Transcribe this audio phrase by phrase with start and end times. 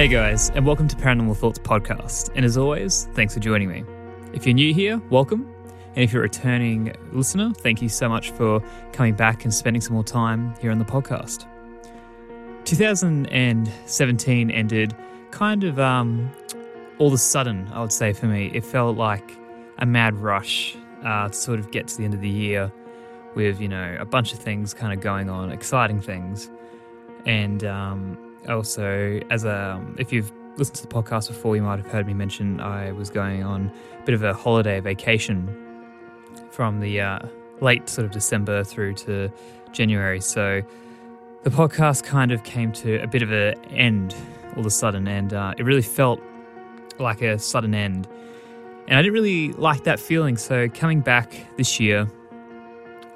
[0.00, 2.30] Hey guys, and welcome to Paranormal Thoughts Podcast.
[2.34, 3.84] And as always, thanks for joining me.
[4.32, 5.46] If you're new here, welcome.
[5.94, 8.62] And if you're a returning listener, thank you so much for
[8.94, 11.44] coming back and spending some more time here on the podcast.
[12.64, 14.96] 2017 ended
[15.32, 16.32] kind of um,
[16.98, 18.50] all of a sudden, I would say for me.
[18.54, 19.36] It felt like
[19.76, 22.72] a mad rush uh, to sort of get to the end of the year
[23.34, 26.50] with, you know, a bunch of things kind of going on, exciting things.
[27.26, 31.90] And um, also, as a, if you've listened to the podcast before, you might have
[31.90, 35.56] heard me mention I was going on a bit of a holiday vacation
[36.50, 37.18] from the uh,
[37.60, 39.30] late sort of December through to
[39.72, 40.20] January.
[40.20, 40.62] So
[41.42, 44.14] the podcast kind of came to a bit of an end
[44.52, 46.20] all of a sudden, and uh, it really felt
[46.98, 48.08] like a sudden end.
[48.88, 50.36] And I didn't really like that feeling.
[50.36, 52.08] So coming back this year,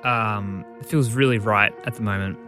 [0.04, 2.38] um, feels really right at the moment.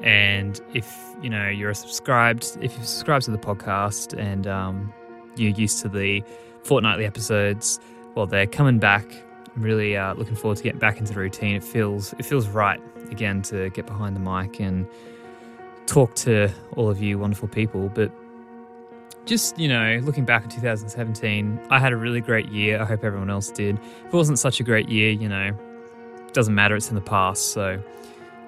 [0.00, 4.92] And if you know you're subscribed, if you subscribe to the podcast and um,
[5.36, 6.22] you're used to the
[6.64, 7.78] fortnightly episodes,
[8.14, 9.06] well, they're coming back.
[9.54, 11.56] I'm really uh, looking forward to getting back into the routine.
[11.56, 14.88] It feels it feels right again to get behind the mic and
[15.86, 17.90] talk to all of you wonderful people.
[17.94, 18.12] But
[19.24, 22.80] just you know, looking back at 2017, I had a really great year.
[22.80, 23.78] I hope everyone else did.
[23.78, 25.52] If it wasn't such a great year, you know,
[26.32, 26.74] doesn't matter.
[26.76, 27.80] It's in the past, so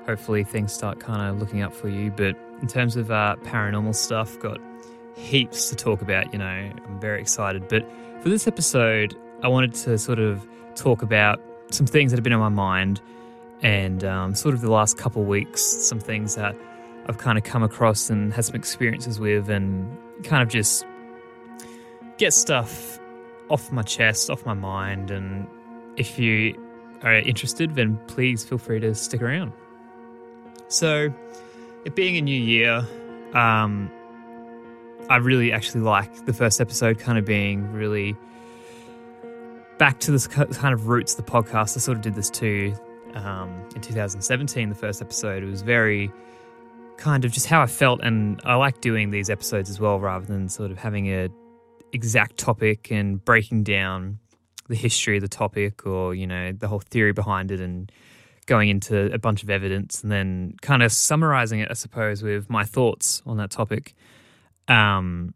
[0.06, 2.10] hopefully things start kind of looking up for you.
[2.10, 4.60] But in terms of uh, paranormal stuff, got
[5.16, 6.32] heaps to talk about.
[6.32, 6.46] You know,
[6.86, 7.68] I'm very excited.
[7.68, 7.88] But
[8.20, 12.32] for this episode, I wanted to sort of talk about some things that have been
[12.32, 13.00] on my mind
[13.62, 16.54] and um, sort of the last couple of weeks, some things that
[17.06, 20.84] I've kind of come across and had some experiences with, and kind of just
[22.18, 22.98] get stuff
[23.48, 25.10] off my chest, off my mind.
[25.10, 25.46] And
[25.96, 26.58] if you
[27.02, 29.52] are interested, then please feel free to stick around.
[30.68, 31.12] So,
[31.84, 32.86] it being a new year,
[33.34, 33.90] um,
[35.10, 38.16] I really actually like the first episode kind of being really
[39.78, 41.76] back to this kind of roots of the podcast.
[41.76, 42.74] I sort of did this too
[43.14, 45.42] um, in 2017, the first episode.
[45.42, 46.10] It was very
[46.96, 50.24] kind of just how I felt, and I like doing these episodes as well rather
[50.24, 51.28] than sort of having a
[51.92, 54.18] exact topic and breaking down
[54.68, 57.92] the history of the topic or, you know, the whole theory behind it and
[58.46, 62.48] going into a bunch of evidence and then kind of summarizing it, I suppose, with
[62.50, 63.94] my thoughts on that topic.
[64.68, 65.34] Um,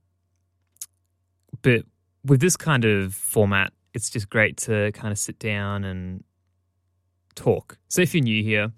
[1.63, 1.83] but
[2.25, 6.25] with this kind of format, it's just great to kind of sit down and
[7.35, 7.79] talk.
[7.89, 8.73] So if you're new here,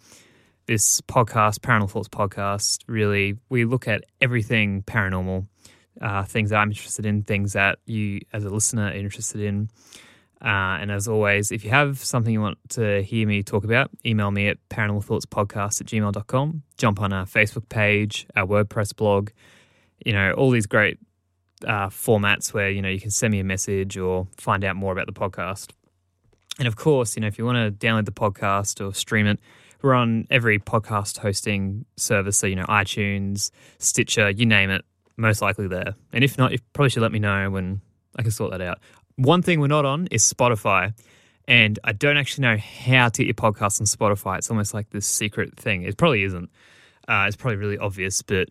[0.66, 5.46] this podcast, Paranormal Thoughts podcast, really we look at everything paranormal,
[6.00, 9.68] uh, things that I'm interested in, things that you as a listener are interested in.
[10.42, 13.90] Uh, and as always, if you have something you want to hear me talk about,
[14.06, 16.62] email me at paranormalthoughtspodcast at gmail.com.
[16.78, 19.30] Jump on our Facebook page, our WordPress blog,
[20.04, 20.98] you know, all these great
[21.66, 24.92] uh, formats where, you know, you can send me a message or find out more
[24.92, 25.72] about the podcast.
[26.58, 29.40] And of course, you know, if you want to download the podcast or stream it,
[29.82, 32.36] we're on every podcast hosting service.
[32.36, 34.84] So, you know, iTunes, Stitcher, you name it,
[35.16, 35.94] most likely there.
[36.12, 37.80] And if not, you probably should let me know when
[38.16, 38.78] I can sort that out.
[39.20, 40.94] One thing we're not on is Spotify.
[41.46, 44.38] And I don't actually know how to get your podcast on Spotify.
[44.38, 45.82] It's almost like this secret thing.
[45.82, 46.50] It probably isn't.
[47.06, 48.48] Uh, it's probably really obvious, but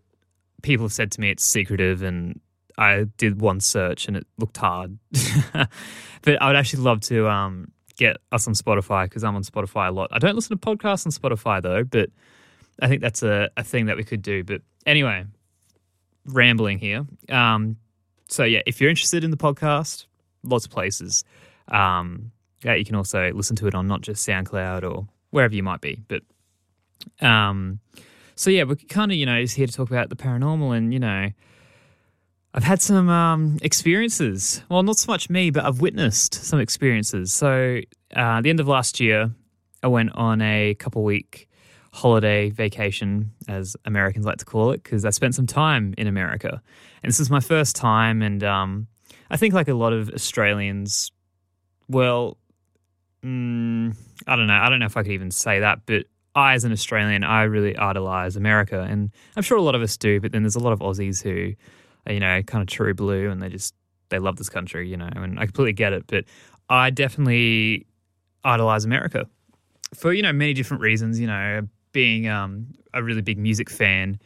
[0.62, 2.04] people have said to me it's secretive.
[2.04, 2.40] And
[2.78, 5.00] I did one search and it looked hard.
[5.54, 9.88] but I would actually love to um, get us on Spotify because I'm on Spotify
[9.88, 10.10] a lot.
[10.12, 12.10] I don't listen to podcasts on Spotify though, but
[12.80, 14.44] I think that's a, a thing that we could do.
[14.44, 15.26] But anyway,
[16.26, 17.08] rambling here.
[17.28, 17.78] Um,
[18.28, 20.06] so yeah, if you're interested in the podcast,
[20.44, 21.24] lots of places.
[21.68, 22.32] Um,
[22.64, 25.82] yeah, you can also listen to it on not just SoundCloud or wherever you might
[25.82, 26.02] be.
[26.08, 26.24] But
[27.26, 27.80] um,
[28.36, 30.94] so yeah, we're kind of you know just here to talk about the paranormal, and
[30.94, 31.30] you know,
[32.54, 34.64] I've had some um, experiences.
[34.70, 37.32] Well, not so much me, but I've witnessed some experiences.
[37.32, 37.82] So
[38.16, 39.32] uh, the end of last year,
[39.84, 41.48] I went on a couple week
[41.92, 46.62] holiday vacation, as Americans like to call it, because I spent some time in America,
[47.02, 48.88] and this is my first time, and um,
[49.30, 51.12] I think like a lot of Australians,
[51.88, 52.38] well,
[53.24, 53.96] mm,
[54.28, 54.54] I don't know.
[54.54, 56.06] I don't know if I could even say that, but
[56.36, 59.98] I, as an Australian, I really idolize America, and I'm sure a lot of us
[59.98, 60.20] do.
[60.20, 61.56] But then there's a lot of Aussies who,
[62.08, 63.74] are, you know, kind of true blue, and they just
[64.10, 66.06] they love this country, you know, and I completely get it.
[66.08, 66.26] But
[66.70, 67.86] I definitely
[68.44, 69.28] idolize America
[69.96, 71.20] for you know many different reasons.
[71.20, 74.20] You know, being um, a really big music fan.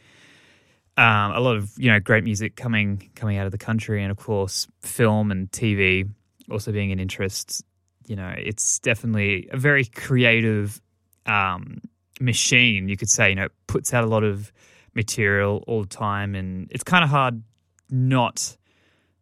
[0.96, 4.10] Um, a lot of you know great music coming coming out of the country, and
[4.10, 6.08] of course film and TV
[6.50, 7.64] also being an interest
[8.06, 10.80] you know, it's definitely a very creative
[11.26, 11.80] um,
[12.20, 13.30] machine, you could say.
[13.30, 14.52] You know, it puts out a lot of
[14.94, 17.42] material all the time, and it's kind of hard
[17.90, 18.56] not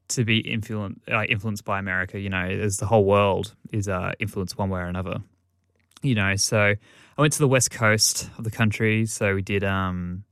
[0.08, 2.18] to be influenced uh, influenced by America.
[2.18, 5.22] You know, as the whole world is uh, influenced one way or another.
[6.02, 9.06] You know, so I went to the west coast of the country.
[9.06, 10.24] So we did um,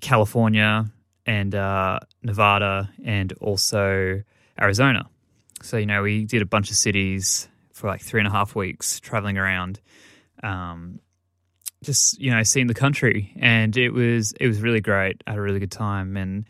[0.00, 0.90] California
[1.26, 4.22] and uh, Nevada, and also
[4.60, 5.08] Arizona.
[5.62, 8.54] So, you know, we did a bunch of cities for like three and a half
[8.54, 9.80] weeks traveling around,
[10.42, 11.00] um,
[11.82, 13.32] just, you know, seeing the country.
[13.38, 15.22] And it was, it was really great.
[15.26, 16.16] I had a really good time.
[16.16, 16.44] And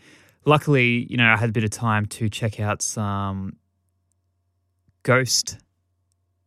[0.45, 3.57] luckily, you know, I had a bit of time to check out some
[5.03, 5.59] ghost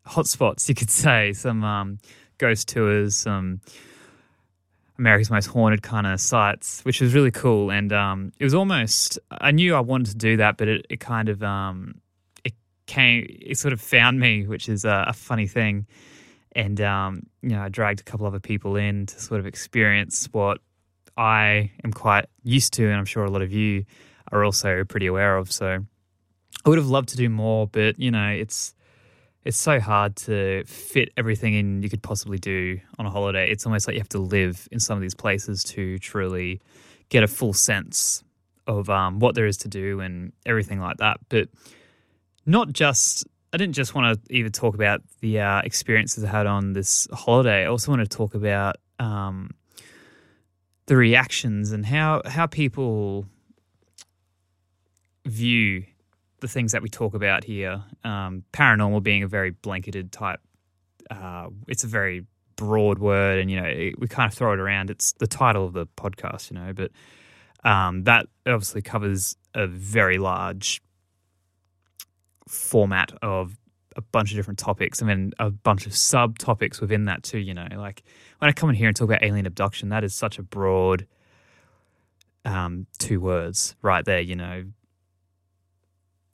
[0.08, 2.00] hotspots, you could say, some um,
[2.38, 3.62] ghost tours, some
[4.98, 7.72] America's Most Haunted kind of sites, which was really cool.
[7.72, 11.00] And um, it was almost, I knew I wanted to do that, but it, it
[11.00, 12.02] kind of, um,
[12.44, 12.54] it
[12.86, 15.88] came, it sort of found me, which is a, a funny thing.
[16.54, 20.28] And, um, you know, I dragged a couple other people in to sort of experience
[20.32, 20.60] what
[21.18, 23.86] I am quite used to, and I'm sure a lot of you
[24.32, 25.52] are also pretty aware of.
[25.52, 25.80] So
[26.66, 28.76] I would have loved to do more, but, you know, it's,
[29.44, 33.50] it's so hard to fit everything in you could possibly do on a holiday.
[33.50, 36.62] It's almost like you have to live in some of these places to truly
[37.10, 38.24] get a full sense
[38.68, 41.18] of um, what there is to do and everything like that.
[41.30, 41.50] But
[42.46, 46.48] not just I didn't just want to even talk about the uh, experiences I had
[46.48, 47.64] on this holiday.
[47.64, 49.52] I also want to talk about um,
[50.86, 53.26] the reactions and how how people
[55.26, 55.84] view
[56.42, 57.84] the things that we talk about here.
[58.04, 60.42] Um, paranormal being a very blanketed type.
[61.10, 64.60] Uh, it's a very broad word, and you know it, we kind of throw it
[64.60, 64.90] around.
[64.90, 66.92] It's the title of the podcast, you know, but
[67.64, 70.82] um, that obviously covers a very large
[72.48, 73.58] format of
[73.96, 77.54] a bunch of different topics and then a bunch of subtopics within that too you
[77.54, 78.04] know like
[78.40, 81.06] when i come in here and talk about alien abduction that is such a broad
[82.44, 84.64] um, two words right there you know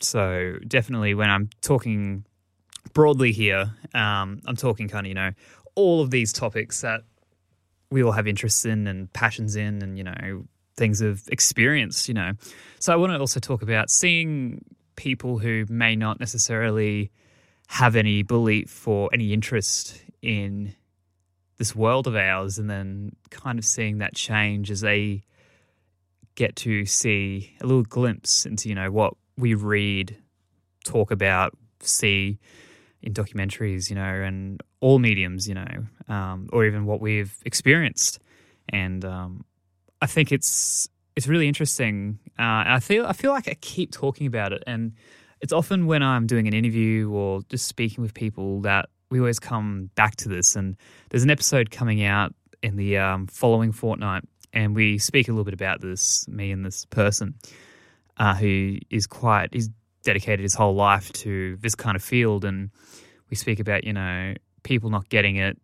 [0.01, 2.23] so definitely when i'm talking
[2.93, 5.31] broadly here um, i'm talking kind of you know
[5.75, 7.01] all of these topics that
[7.89, 10.43] we all have interests in and passions in and you know
[10.75, 12.33] things of experience you know.
[12.79, 14.63] So i want to also talk about seeing
[14.95, 17.11] people who may not necessarily
[17.67, 20.75] have any belief or any interest in
[21.57, 25.23] this world of ours and then kind of seeing that change as they
[26.35, 30.15] get to see a little glimpse into you know what we read
[30.83, 32.39] talk about see
[33.01, 38.19] in documentaries you know and all mediums you know um, or even what we've experienced
[38.69, 39.45] and um,
[40.01, 42.19] i think it's it's really interesting.
[42.37, 44.93] Uh, I feel I feel like I keep talking about it, and
[45.41, 49.39] it's often when I'm doing an interview or just speaking with people that we always
[49.39, 50.55] come back to this.
[50.55, 50.77] And
[51.09, 55.43] there's an episode coming out in the um, following fortnight, and we speak a little
[55.43, 56.27] bit about this.
[56.27, 57.33] Me and this person
[58.17, 59.69] uh, who is quite he's
[60.03, 62.69] dedicated his whole life to this kind of field, and
[63.29, 64.33] we speak about you know
[64.63, 65.57] people not getting it.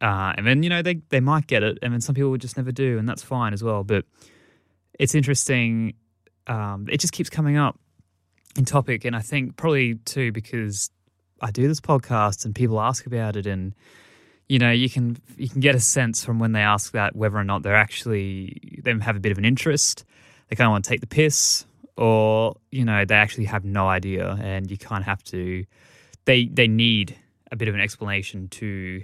[0.00, 2.40] Uh, and then you know they they might get it, and then some people would
[2.40, 3.84] just never do, and that's fine as well.
[3.84, 4.04] But
[4.98, 5.94] it's interesting.
[6.46, 7.78] Um, it just keeps coming up
[8.56, 10.90] in topic, and I think probably too because
[11.40, 13.74] I do this podcast and people ask about it, and
[14.48, 17.36] you know you can you can get a sense from when they ask that whether
[17.36, 20.04] or not they're actually they have a bit of an interest.
[20.48, 21.64] They kind of want to take the piss,
[22.00, 25.64] or you know they actually have no idea, and you kind of have to
[26.24, 27.16] they they need
[27.52, 29.02] a bit of an explanation to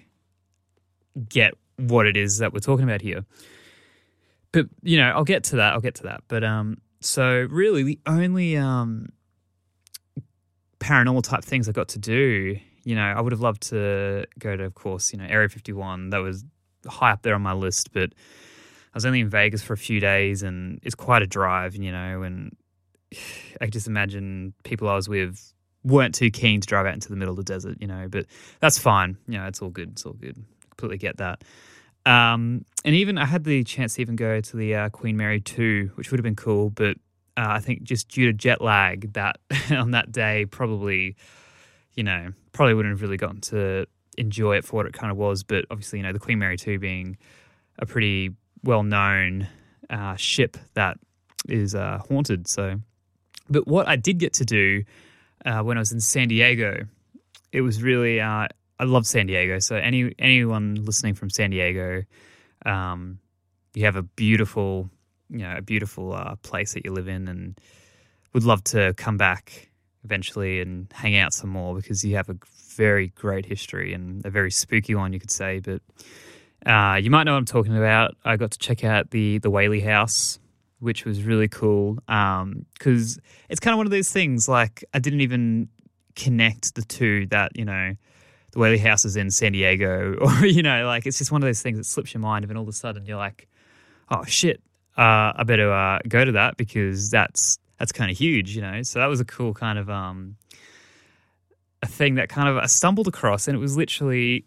[1.29, 3.25] get what it is that we're talking about here.
[4.51, 5.75] But you know, I'll get to that.
[5.75, 6.23] I'll get to that.
[6.27, 9.11] But um, so really, the only um
[10.81, 14.57] paranormal type things I got to do, you know, I would have loved to go
[14.57, 16.11] to, of course, you know, Area 51.
[16.11, 16.45] That was
[16.87, 20.01] high up there on my list, but I was only in Vegas for a few
[20.01, 22.57] days, and it's quite a drive, you know, and
[23.61, 25.53] I just imagine people I was with
[25.85, 28.27] weren't too keen to drive out into the middle of the desert, you know, but
[28.61, 29.17] that's fine.
[29.29, 29.91] You know, it's all good.
[29.93, 30.37] It's all good.
[30.71, 31.45] Completely get that.
[32.05, 35.41] Um, and even I had the chance to even go to the uh, Queen Mary
[35.41, 36.97] 2, which would have been cool, but
[37.37, 39.39] uh, I think just due to jet lag, that
[39.71, 41.17] on that day probably,
[41.95, 43.87] you know, probably wouldn't have really gotten to
[44.19, 45.43] enjoy it for what it kind of was.
[45.43, 47.17] But obviously, you know, the Queen Mary 2 being
[47.79, 48.31] a pretty
[48.63, 49.49] well known
[49.91, 50.99] uh, ship that
[51.49, 52.49] is uh, haunted.
[52.49, 52.81] So,
[53.49, 54.85] but what I did get to do
[55.45, 56.87] uh, when I was in San Diego,
[57.53, 58.49] it was really uh,
[58.79, 59.59] I love San Diego.
[59.59, 62.05] So any anyone listening from San Diego,
[62.65, 63.19] um,
[63.75, 64.91] you have a beautiful,
[65.31, 67.59] you know, a beautiful uh, place that you live in, and
[68.33, 69.71] would love to come back
[70.05, 72.37] eventually and hang out some more because you have a
[72.77, 75.61] very great history and a very spooky one, you could say.
[75.61, 75.81] But
[76.65, 78.15] uh, you might know what I'm talking about.
[78.25, 80.39] I got to check out the the Whaley House,
[80.81, 84.49] which was really cool because um, it's kind of one of those things.
[84.49, 85.69] Like I didn't even
[86.15, 87.95] connect the two that you know
[88.53, 91.47] the Whaley House is in San Diego, or you know, like it's just one of
[91.47, 93.49] those things that slips your mind, and then all of a sudden you're like,
[94.11, 94.61] oh shit,
[94.97, 98.83] uh, I better uh, go to that because that's that's kind of huge, you know.
[98.83, 100.37] So that was a cool kind of um,
[101.83, 104.45] a thing that kind of I stumbled across, and it was literally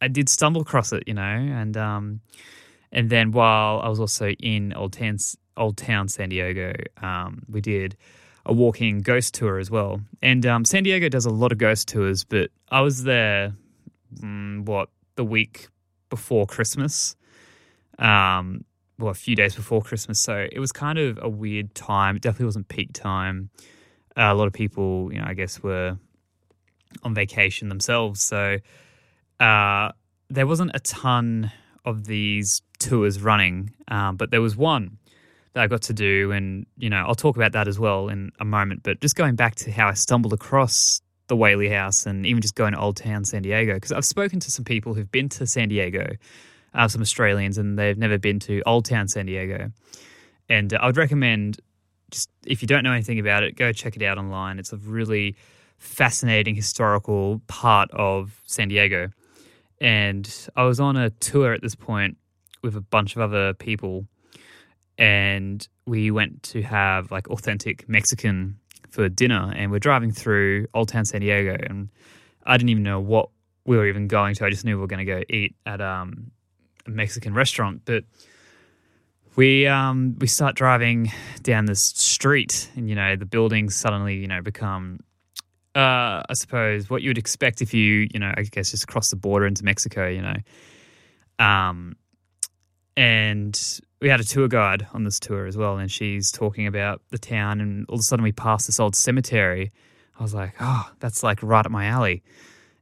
[0.00, 2.20] I did stumble across it, you know, and um,
[2.90, 5.18] and then while I was also in Old Town,
[5.56, 7.96] Old Town San Diego, um, we did
[8.44, 10.00] a walking ghost tour as well.
[10.20, 13.54] And um, San Diego does a lot of ghost tours, but I was there,
[14.18, 15.68] mm, what, the week
[16.10, 17.16] before Christmas,
[17.98, 18.64] um,
[18.98, 20.20] well, a few days before Christmas.
[20.20, 22.16] So it was kind of a weird time.
[22.16, 23.50] It definitely wasn't peak time.
[24.16, 25.98] Uh, a lot of people, you know, I guess were
[27.02, 28.20] on vacation themselves.
[28.22, 28.58] So
[29.40, 29.92] uh,
[30.28, 31.50] there wasn't a ton
[31.84, 34.98] of these tours running, um, but there was one
[35.52, 36.32] that I got to do.
[36.32, 38.82] And, you know, I'll talk about that as well in a moment.
[38.82, 42.54] But just going back to how I stumbled across the Whaley House and even just
[42.54, 45.46] going to Old Town San Diego, because I've spoken to some people who've been to
[45.46, 46.16] San Diego,
[46.74, 49.70] uh, some Australians, and they've never been to Old Town San Diego.
[50.48, 51.60] And uh, I would recommend
[52.10, 54.58] just if you don't know anything about it, go check it out online.
[54.58, 55.34] It's a really
[55.78, 59.10] fascinating historical part of San Diego.
[59.80, 62.16] And I was on a tour at this point
[62.62, 64.06] with a bunch of other people
[64.98, 68.58] and we went to have like authentic Mexican
[68.90, 69.52] for dinner.
[69.56, 71.88] And we're driving through Old Town San Diego, and
[72.44, 73.30] I didn't even know what
[73.64, 74.44] we were even going to.
[74.44, 76.30] I just knew we were going to go eat at um,
[76.86, 78.04] a Mexican restaurant, but
[79.36, 81.10] we um, we start driving
[81.42, 85.00] down this street, and you know the buildings suddenly you know become,
[85.74, 89.10] uh, I suppose, what you would expect if you you know I guess just cross
[89.10, 90.36] the border into Mexico, you know,
[91.38, 91.96] um,
[92.96, 97.00] and we had a tour guide on this tour as well, and she's talking about
[97.10, 99.72] the town, and all of a sudden we passed this old cemetery.
[100.18, 102.22] I was like, oh, that's like right up my alley.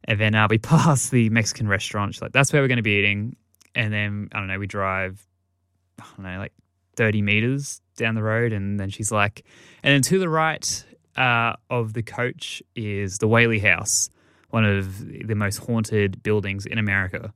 [0.05, 2.15] And then uh, we passed the Mexican restaurant.
[2.15, 3.37] She's like, that's where we're going to be eating.
[3.75, 5.25] And then I don't know, we drive,
[6.01, 6.53] I don't know, like
[6.97, 9.45] thirty meters down the road, and then she's like,
[9.83, 10.85] and then to the right
[11.17, 14.11] uh, of the coach is the Whaley House,
[14.49, 17.33] one of the most haunted buildings in America.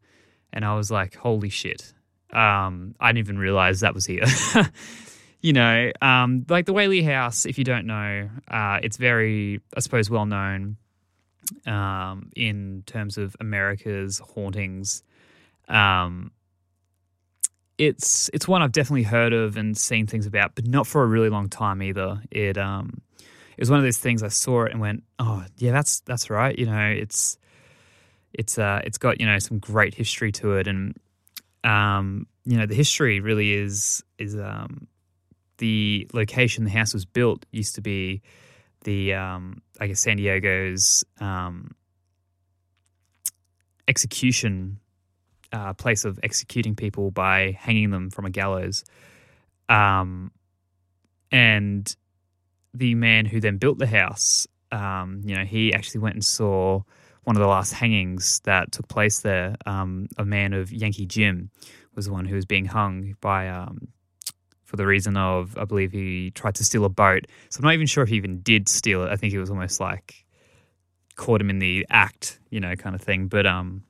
[0.52, 1.92] And I was like, holy shit
[2.32, 4.24] um, I didn't even realize that was here.
[5.40, 9.80] you know, um, like the Whaley House, if you don't know, uh, it's very, I
[9.80, 10.76] suppose, well known
[11.66, 15.02] um, in terms of America's hauntings.
[15.68, 16.32] Um,
[17.76, 21.06] it's it's one I've definitely heard of and seen things about, but not for a
[21.06, 22.22] really long time either.
[22.30, 25.72] It um, it was one of those things I saw it and went, oh yeah,
[25.72, 26.58] that's that's right.
[26.58, 27.38] You know, it's
[28.32, 30.96] it's uh, it's got you know some great history to it, and
[31.64, 34.86] um, you know, the history really is is um,
[35.58, 38.22] the location the house was built used to be
[38.84, 41.74] the um, I guess San Diego's um,
[43.88, 44.78] execution
[45.52, 48.84] uh, place of executing people by hanging them from a gallows,
[49.68, 50.30] um,
[51.32, 51.96] and
[52.74, 56.82] the man who then built the house, um, you know, he actually went and saw
[57.24, 59.56] one of the last hangings that took place there.
[59.66, 61.50] Um, a man of Yankee Jim
[61.94, 63.88] was the one who was being hung by um,
[64.64, 67.26] for the reason of I believe he tried to steal a boat.
[67.48, 69.10] So I'm not even sure if he even did steal it.
[69.10, 70.24] I think he was almost like
[71.16, 73.28] caught him in the act, you know, kind of thing.
[73.28, 73.84] But um,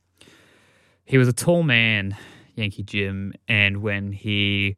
[1.05, 2.17] he was a tall man,
[2.55, 4.77] Yankee Jim, and when he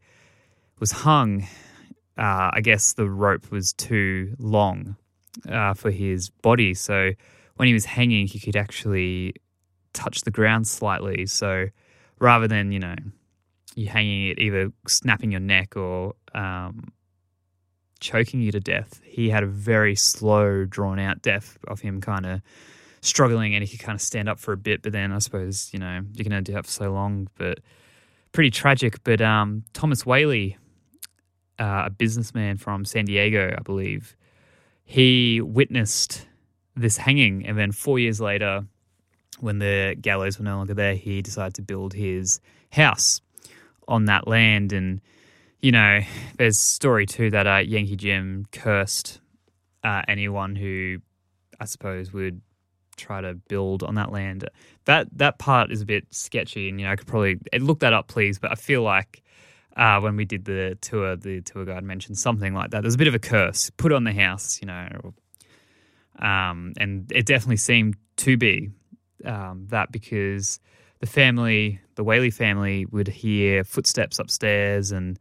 [0.78, 1.42] was hung,
[2.18, 4.96] uh, I guess the rope was too long
[5.50, 6.74] uh, for his body.
[6.74, 7.12] So
[7.56, 9.34] when he was hanging, he could actually
[9.92, 11.26] touch the ground slightly.
[11.26, 11.68] So
[12.18, 12.94] rather than, you know,
[13.74, 16.92] you hanging it, either snapping your neck or um,
[18.00, 22.26] choking you to death, he had a very slow, drawn out death of him kind
[22.26, 22.40] of
[23.00, 24.82] struggling and he could kind of stand up for a bit.
[24.82, 27.28] But then I suppose, you know, you can only do that for so long.
[27.36, 27.60] But
[28.32, 29.02] pretty tragic.
[29.02, 30.58] But um, Thomas Whaley,
[31.58, 34.14] uh, a businessman from San Diego, I believe,
[34.84, 36.26] he witnessed
[36.76, 37.46] this hanging.
[37.46, 38.64] And then four years later,
[39.40, 42.40] when the gallows were no longer there, he decided to build his
[42.70, 43.20] house
[43.88, 44.72] on that land.
[44.72, 45.00] And,
[45.60, 46.00] you know,
[46.38, 49.20] there's story too that uh, Yankee Jim cursed
[49.82, 50.98] uh, anyone who,
[51.60, 52.40] I suppose, would
[52.96, 54.48] try to build on that land.
[54.84, 57.92] That that part is a bit sketchy, and you know, I could probably look that
[57.92, 58.38] up, please.
[58.38, 59.22] But I feel like
[59.76, 62.80] uh, when we did the tour, the tour guide mentioned something like that.
[62.80, 65.14] There's a bit of a curse put on the house, you know,
[66.20, 68.70] um, and it definitely seemed to be
[69.24, 70.60] um, that because
[71.00, 75.18] the family, the Whaley family, would hear footsteps upstairs, and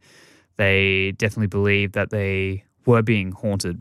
[0.56, 3.80] they definitely believed that they were being haunted.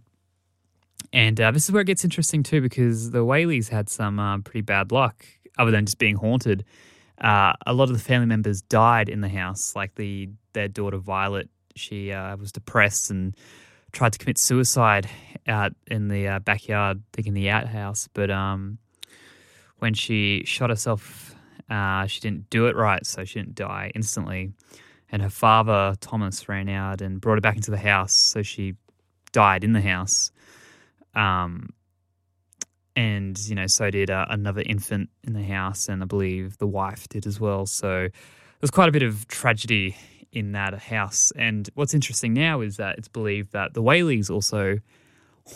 [1.14, 4.40] And uh, this is where it gets interesting too, because the Whaleys had some uh,
[4.40, 5.26] pretty bad luck,
[5.58, 6.66] other than just being haunted.
[7.22, 10.98] Uh, a lot of the family members died in the house, like the their daughter
[10.98, 11.50] Violet.
[11.76, 13.36] She uh, was depressed and
[13.96, 15.10] tried to commit suicide
[15.48, 18.10] out in the uh, backyard, thinking the outhouse.
[18.14, 18.78] But um,
[19.80, 21.34] when she shot herself,
[21.70, 24.52] uh, she didn't do it right, so she didn't die instantly.
[25.12, 28.76] And her father, Thomas, ran out and brought her back into the house, so she
[29.32, 30.32] died in the house.
[31.16, 31.70] Um,
[32.98, 36.68] and you know, so did uh, another infant in the house, and I believe the
[36.68, 37.66] wife did as well.
[37.66, 38.10] So
[38.60, 39.96] there's quite a bit of tragedy
[40.36, 41.32] in that house.
[41.36, 44.80] And what's interesting now is that it's believed that the Whaleys also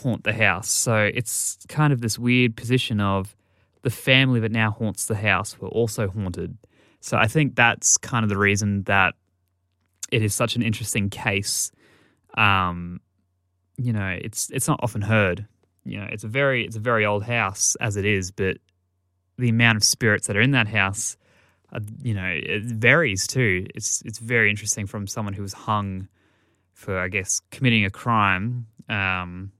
[0.02, 0.68] haunt the house.
[0.68, 3.36] So it's kind of this weird position of
[3.82, 6.56] the family that now haunts the house were also haunted.
[7.00, 9.14] So I think that's kind of the reason that
[10.10, 11.70] it is such an interesting case.
[12.36, 13.00] Um,
[13.76, 15.46] you know, it's it's not often heard.
[15.84, 18.56] You know, it's a very it's a very old house as it is, but
[19.38, 21.16] the amount of spirits that are in that house,
[21.72, 23.66] uh, you know, it varies too.
[23.74, 26.08] It's it's very interesting from someone who was hung
[26.72, 28.66] for, I guess, committing a crime.
[28.88, 29.52] Um,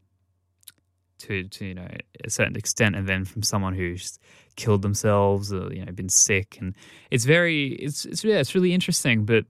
[1.20, 1.88] to, to you know
[2.24, 4.18] a certain extent, and then from someone who's
[4.56, 6.74] killed themselves or you know been sick, and
[7.10, 9.44] it's very it's it's yeah it's really interesting, but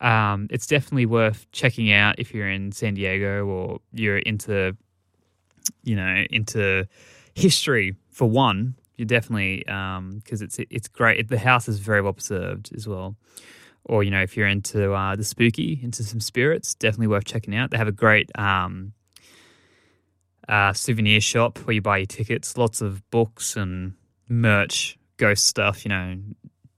[0.00, 4.76] um, it's definitely worth checking out if you're in San Diego or you're into
[5.82, 6.86] you know into
[7.34, 8.74] history for one.
[8.98, 11.28] You definitely because um, it's it's great.
[11.28, 13.16] The house is very well preserved as well
[13.84, 17.54] or you know if you're into uh, the spooky into some spirits definitely worth checking
[17.54, 18.92] out they have a great um,
[20.48, 23.92] uh, souvenir shop where you buy your tickets, lots of books and
[24.28, 26.16] merch, ghost stuff, you know,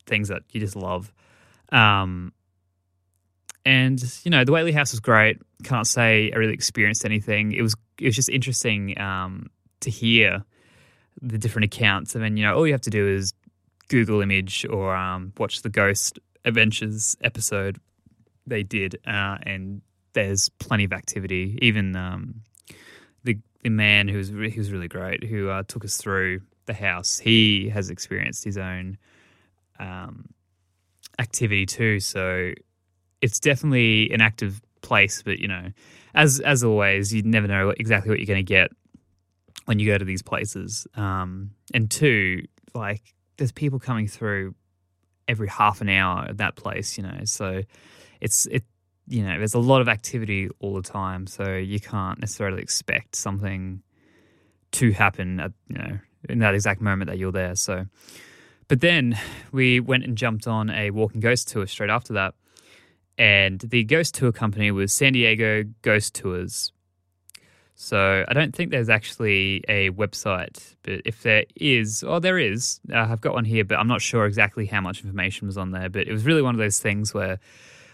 [0.06, 1.12] things that you just love.
[1.70, 2.32] Um,
[3.64, 5.38] and you know, the Whaley House was great.
[5.62, 7.52] Can't say I really experienced anything.
[7.52, 10.44] It was it was just interesting um, to hear
[11.20, 12.16] the different accounts.
[12.16, 13.32] I mean, you know, all you have to do is
[13.88, 17.78] Google image or um, watch the Ghost Adventures episode
[18.46, 21.58] they did, uh, and there's plenty of activity.
[21.62, 22.42] Even um,
[23.24, 26.74] the the man who was he was really great who uh, took us through the
[26.74, 27.18] house.
[27.18, 28.96] He has experienced his own
[29.78, 30.26] um,
[31.18, 32.52] activity too, so
[33.20, 35.22] it's definitely an active place.
[35.22, 35.68] But you know,
[36.14, 38.70] as as always, you never know exactly what you're going to get
[39.70, 40.84] when you go to these places.
[40.96, 44.56] Um, and two, like there's people coming through
[45.28, 47.62] every half an hour at that place, you know, so
[48.20, 48.64] it's it
[49.06, 53.14] you know, there's a lot of activity all the time, so you can't necessarily expect
[53.14, 53.80] something
[54.72, 57.54] to happen at you know in that exact moment that you're there.
[57.54, 57.86] So,
[58.66, 59.16] but then
[59.52, 62.34] we went and jumped on a walking ghost tour straight after that,
[63.16, 66.72] and the ghost tour company was San Diego Ghost Tours.
[67.82, 72.78] So I don't think there's actually a website, but if there is, oh, there is.
[72.92, 75.70] Uh, I've got one here, but I'm not sure exactly how much information was on
[75.70, 75.88] there.
[75.88, 77.38] But it was really one of those things where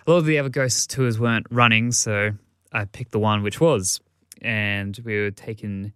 [0.05, 2.33] a lot of the other ghost tours weren't running, so
[2.73, 4.01] I picked the one which was.
[4.43, 5.93] And we were taken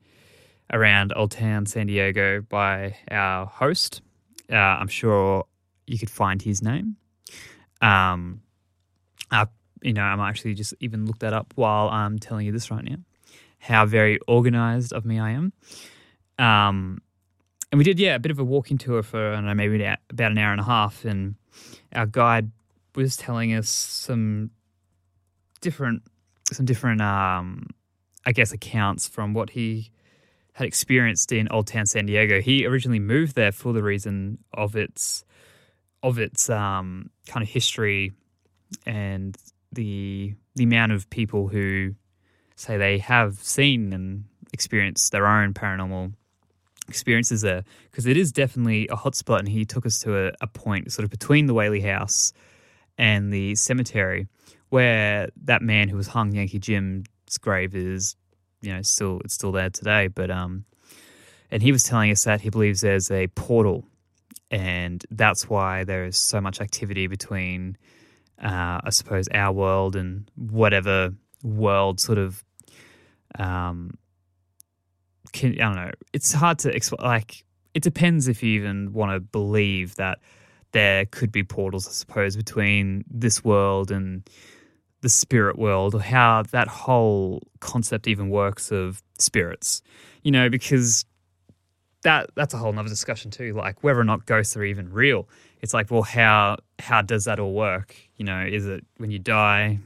[0.72, 4.02] around Old Town San Diego by our host.
[4.48, 5.46] Uh, I'm sure
[5.88, 6.94] you could find his name.
[7.82, 8.42] Um,
[9.32, 9.46] uh,
[9.82, 12.84] you know, I'm actually just even look that up while I'm telling you this right
[12.84, 12.98] now.
[13.60, 15.52] How very organized of me I am.
[16.38, 17.02] Um,
[17.70, 19.84] and we did yeah a bit of a walking tour for I don't know maybe
[19.84, 21.36] about an hour and a half, and
[21.94, 22.50] our guide
[22.94, 24.50] was telling us some
[25.60, 26.02] different
[26.52, 27.68] some different um,
[28.26, 29.90] I guess accounts from what he
[30.54, 32.40] had experienced in Old Town San Diego.
[32.40, 35.24] He originally moved there for the reason of its
[36.02, 38.12] of its um, kind of history
[38.86, 39.36] and
[39.72, 41.94] the the amount of people who
[42.60, 46.12] say they have seen and experienced their own paranormal
[46.88, 49.38] experiences there because it is definitely a hotspot.
[49.38, 52.32] And he took us to a, a point sort of between the Whaley House
[52.98, 54.28] and the cemetery
[54.68, 57.06] where that man who was hung, Yankee Jim's
[57.40, 58.16] grave, is
[58.62, 60.08] you know still it's still there today.
[60.08, 60.64] But um,
[61.50, 63.84] and he was telling us that he believes there's a portal,
[64.50, 67.76] and that's why there is so much activity between,
[68.42, 72.44] uh, I suppose, our world and whatever world sort of
[73.38, 73.98] um
[75.32, 75.90] can, I don't know.
[76.12, 76.80] It's hard to.
[76.98, 80.18] Like, it depends if you even want to believe that
[80.72, 84.28] there could be portals, I suppose, between this world and
[85.02, 89.82] the spirit world, or how that whole concept even works of spirits.
[90.22, 91.04] You know, because
[92.02, 93.54] that that's a whole nother discussion too.
[93.54, 95.28] Like whether or not ghosts are even real.
[95.60, 97.94] It's like, well, how how does that all work?
[98.16, 99.80] You know, is it when you die?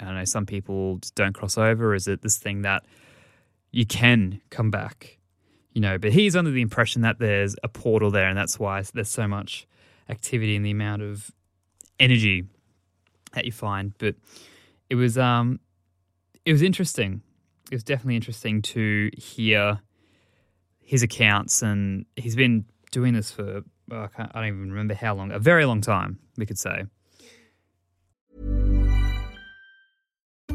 [0.00, 0.24] I don't know.
[0.24, 1.94] Some people just don't cross over.
[1.94, 2.84] Is it this thing that
[3.70, 5.18] you can come back,
[5.72, 5.98] you know.
[5.98, 9.28] But he's under the impression that there's a portal there, and that's why there's so
[9.28, 9.66] much
[10.08, 11.30] activity and the amount of
[11.98, 12.44] energy
[13.32, 13.94] that you find.
[13.98, 14.16] But
[14.88, 15.60] it was um,
[16.44, 17.22] it was interesting.
[17.70, 19.80] It was definitely interesting to hear
[20.80, 25.32] his accounts, and he's been doing this for I, I don't even remember how long,
[25.32, 26.84] a very long time, we could say.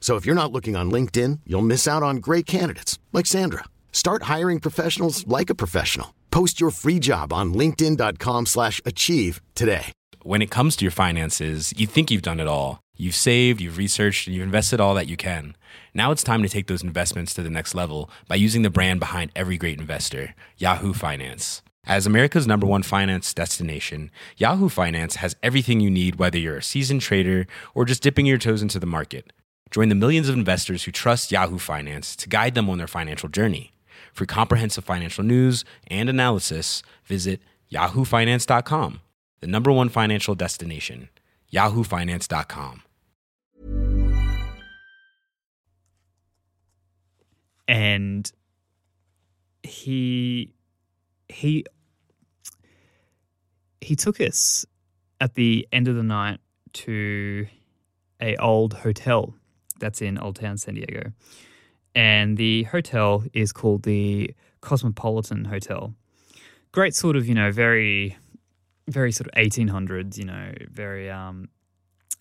[0.00, 3.64] So if you're not looking on LinkedIn, you'll miss out on great candidates like Sandra.
[3.92, 6.14] Start hiring professionals like a professional.
[6.32, 9.92] Post your free job on linkedin.com slash achieve today.
[10.22, 12.80] When it comes to your finances, you think you've done it all.
[12.96, 15.56] You've saved, you've researched, and you've invested all that you can.
[15.94, 19.00] Now it's time to take those investments to the next level by using the brand
[19.00, 21.62] behind every great investor, Yahoo Finance.
[21.86, 26.62] As America's number one finance destination, Yahoo Finance has everything you need, whether you're a
[26.62, 29.32] seasoned trader or just dipping your toes into the market.
[29.70, 33.28] Join the millions of investors who trust Yahoo Finance to guide them on their financial
[33.28, 33.72] journey.
[34.12, 37.40] For comprehensive financial news and analysis, visit
[37.72, 39.00] yahoofinance.com,
[39.40, 41.08] the number one financial destination,
[41.52, 42.82] yahoofinance.com.
[47.68, 48.32] And
[49.62, 50.52] he
[51.28, 51.64] he
[53.80, 54.66] he took us
[55.20, 56.40] at the end of the night
[56.72, 57.46] to
[58.20, 59.34] a old hotel
[59.80, 61.12] that's in Old Town San Diego
[61.94, 65.94] and the hotel is called the Cosmopolitan Hotel.
[66.72, 68.16] Great sort of, you know, very,
[68.88, 71.48] very sort of 1800s, you know, very, um,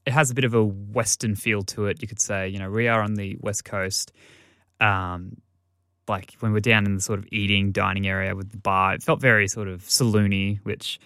[0.05, 2.47] it has a bit of a Western feel to it, you could say.
[2.47, 4.11] You know, we are on the West Coast.
[4.79, 5.37] Um,
[6.07, 9.03] like when we're down in the sort of eating, dining area with the bar, it
[9.03, 10.99] felt very sort of saloony, which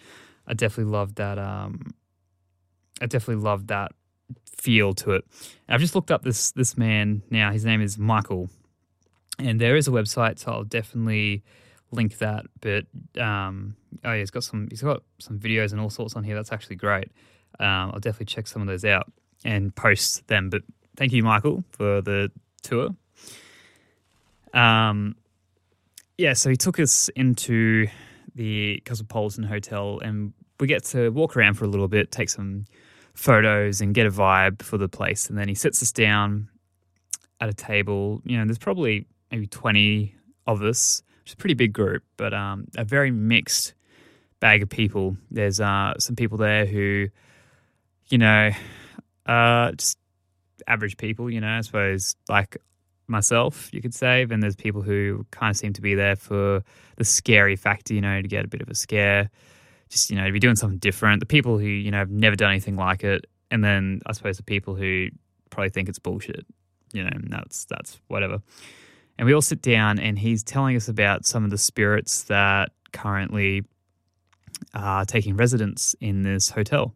[0.48, 1.38] I definitely loved that.
[1.38, 1.94] Um,
[3.02, 3.92] I definitely loved that
[4.64, 5.26] feel to it.
[5.68, 7.52] And I've just looked up this this man now.
[7.52, 8.50] His name is Michael,
[9.38, 11.44] and there is a website, so I'll definitely
[11.92, 12.46] link that.
[12.62, 12.86] But
[13.22, 16.36] um, oh yeah, he's got some he's got some videos and all sorts on here.
[16.36, 17.12] That's actually great.
[17.60, 19.12] Um, I'll definitely check some of those out
[19.44, 20.50] and post them.
[20.50, 20.64] But
[20.96, 22.90] thank you, Michael, for the tour.
[24.54, 25.16] Um,
[26.18, 27.88] yeah, so he took us into
[28.36, 32.66] the Cosmopolitan Hotel, and we get to walk around for a little bit, take some
[33.14, 35.30] photos, and get a vibe for the place.
[35.30, 36.50] And then he sits us down
[37.40, 38.22] at a table.
[38.26, 40.16] You know, there's probably maybe 20
[40.48, 43.74] of us, which is a pretty big group, but um, a very mixed
[44.40, 45.16] bag of people.
[45.32, 47.08] There's uh, some people there who,
[48.10, 48.52] you know,
[49.26, 49.98] uh, just
[50.68, 52.58] average people, you know, I suppose, like
[53.08, 54.26] myself, you could say.
[54.26, 56.64] Then there's people who kind of seem to be there for
[56.98, 59.30] the scary factor, you know, to get a bit of a scare,
[59.94, 61.20] just, you know, be doing something different.
[61.20, 63.26] The people who, you know, have never done anything like it.
[63.50, 65.08] And then I suppose the people who
[65.50, 66.46] probably think it's bullshit,
[66.92, 68.42] you know, that's, that's whatever.
[69.18, 72.72] And we all sit down and he's telling us about some of the spirits that
[72.92, 73.64] currently
[74.74, 76.96] are taking residence in this hotel.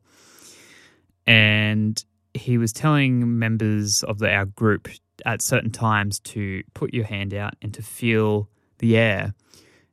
[1.25, 4.87] And he was telling members of the, our group
[5.25, 9.33] at certain times to put your hand out and to feel the air.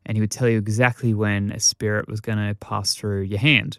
[0.06, 3.38] And he would tell you exactly when a spirit was going to pass through your
[3.38, 3.78] hand.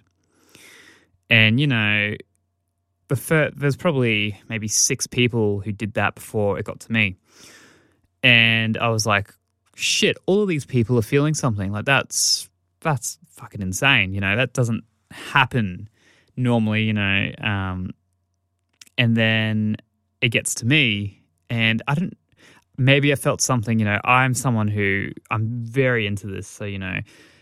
[1.29, 2.15] And, you know,
[3.07, 7.15] there's probably maybe six people who did that before it got to me.
[8.23, 9.33] And I was like,
[9.75, 11.71] shit, all of these people are feeling something.
[11.71, 12.49] Like, that's,
[12.81, 14.13] that's fucking insane.
[14.13, 15.89] You know, that doesn't happen
[16.35, 17.31] normally, you know.
[17.39, 17.91] Um,
[18.97, 19.77] and then
[20.21, 22.17] it gets to me and I don't
[22.77, 26.79] maybe I felt something, you know, I'm someone who I'm very into this, so you
[26.79, 26.99] know,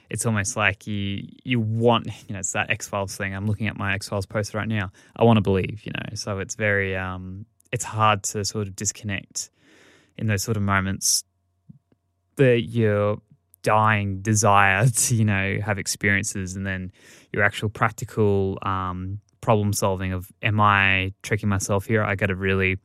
[0.10, 3.34] it's almost like you you want, you know, it's that X Files thing.
[3.34, 4.92] I'm looking at my X Files poster right now.
[5.16, 8.76] I want to believe, you know, so it's very um it's hard to sort of
[8.76, 9.50] disconnect
[10.18, 11.24] in those sort of moments
[12.36, 13.18] that your
[13.64, 16.92] dying desire to, you know, have experiences and then
[17.32, 22.04] your actual practical um problem solving of am I tricking myself here?
[22.04, 22.78] I got to really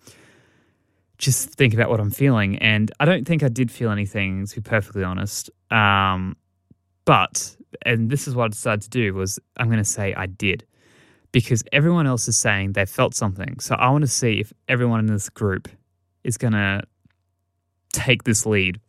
[1.19, 2.57] just think about what I'm feeling.
[2.59, 5.51] And I don't think I did feel anything, to be perfectly honest.
[5.71, 6.37] Um,
[7.05, 10.27] but, and this is what I decided to do was I'm going to say I
[10.27, 10.65] did
[11.33, 13.59] because everyone else is saying they felt something.
[13.59, 15.69] So I want to see if everyone in this group
[16.25, 16.83] is going to
[17.93, 18.81] take this lead.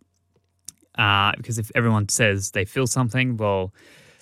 [0.97, 3.73] Uh, because if everyone says they feel something, well,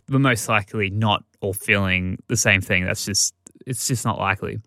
[0.09, 2.85] we're most likely not all feeling the same thing.
[2.85, 3.33] That's just,
[3.65, 4.59] it's just not likely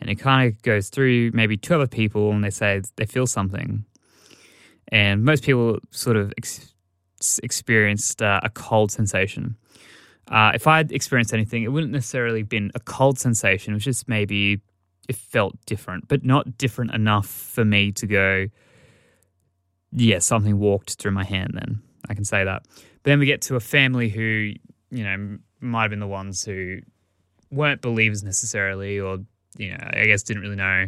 [0.00, 3.26] and it kind of goes through maybe two other people and they say they feel
[3.26, 3.84] something.
[4.88, 6.74] And most people sort of ex-
[7.42, 9.56] experienced uh, a cold sensation.
[10.28, 13.72] Uh, if I'd experienced anything, it wouldn't necessarily been a cold sensation.
[13.72, 14.60] It was just maybe
[15.08, 18.46] it felt different, but not different enough for me to go,
[19.92, 21.82] yeah, something walked through my hand then.
[22.08, 22.62] I can say that.
[22.62, 24.52] But then we get to a family who,
[24.90, 26.78] you know, might have been the ones who
[27.50, 29.18] weren't believers necessarily or
[29.56, 30.86] you know, I guess didn't really know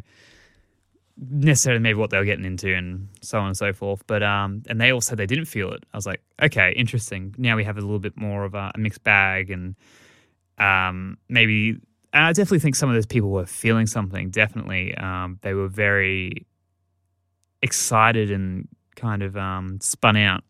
[1.31, 4.07] necessarily maybe what they were getting into and so on and so forth.
[4.07, 5.85] But um, and they all said they didn't feel it.
[5.93, 7.35] I was like, okay, interesting.
[7.39, 9.77] Now we have a little bit more of a, a mixed bag, and
[10.59, 11.79] um, maybe.
[12.15, 14.31] And I definitely think some of those people were feeling something.
[14.31, 16.47] Definitely, um, they were very
[17.63, 20.45] excited and kind of um, spun out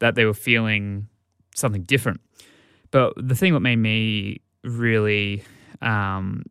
[0.00, 1.06] that they were feeling
[1.54, 2.20] something different.
[2.90, 5.44] But the thing that made me really
[5.80, 6.44] um,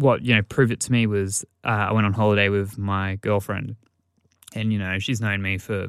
[0.00, 3.16] what you know proved it to me was uh, I went on holiday with my
[3.16, 3.76] girlfriend,
[4.54, 5.88] and you know she's known me for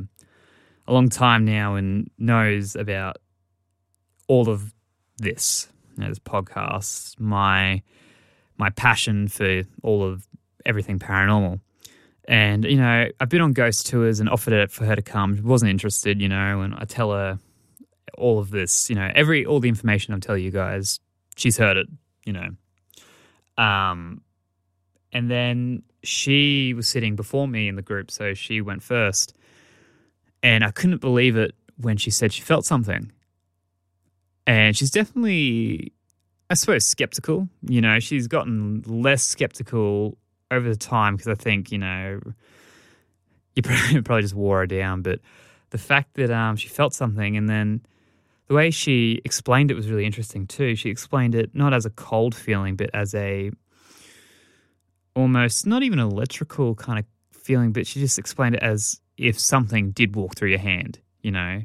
[0.87, 3.17] a long time now and knows about
[4.27, 4.73] all of
[5.17, 7.81] this, you know, this podcast, my
[8.57, 10.27] my passion for all of
[10.65, 11.59] everything paranormal.
[12.27, 15.35] And you know, I've been on ghost tours and offered it for her to come.
[15.35, 17.39] She wasn't interested, you know, and I tell her
[18.17, 20.99] all of this, you know, every all the information I'm telling you guys,
[21.35, 21.87] she's heard it,
[22.25, 22.49] you know.
[23.61, 24.21] Um,
[25.13, 29.35] and then she was sitting before me in the group, so she went first.
[30.41, 33.11] And I couldn't believe it when she said she felt something.
[34.47, 35.93] And she's definitely,
[36.49, 37.47] I suppose, skeptical.
[37.61, 40.17] You know, she's gotten less skeptical
[40.49, 42.19] over the time because I think, you know,
[43.55, 43.61] you
[44.01, 45.03] probably just wore her down.
[45.03, 45.19] But
[45.69, 47.81] the fact that um, she felt something and then
[48.47, 50.75] the way she explained it was really interesting too.
[50.75, 53.51] She explained it not as a cold feeling, but as a
[55.15, 59.91] almost not even electrical kind of feeling, but she just explained it as if something
[59.91, 61.61] did walk through your hand, you know,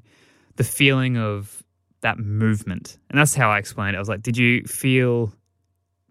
[0.57, 1.63] the feeling of
[2.01, 2.99] that movement.
[3.11, 3.97] And that's how I explained it.
[3.97, 5.33] I was like, did you feel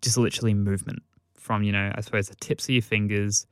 [0.01, 1.04] just literally movement
[1.36, 3.45] from, you know, I suppose the tips of your fingers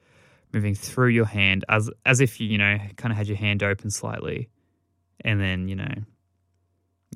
[0.54, 3.64] moving through your hand as as if you, you know, kind of had your hand
[3.64, 4.50] open slightly
[5.22, 5.94] and then, you know,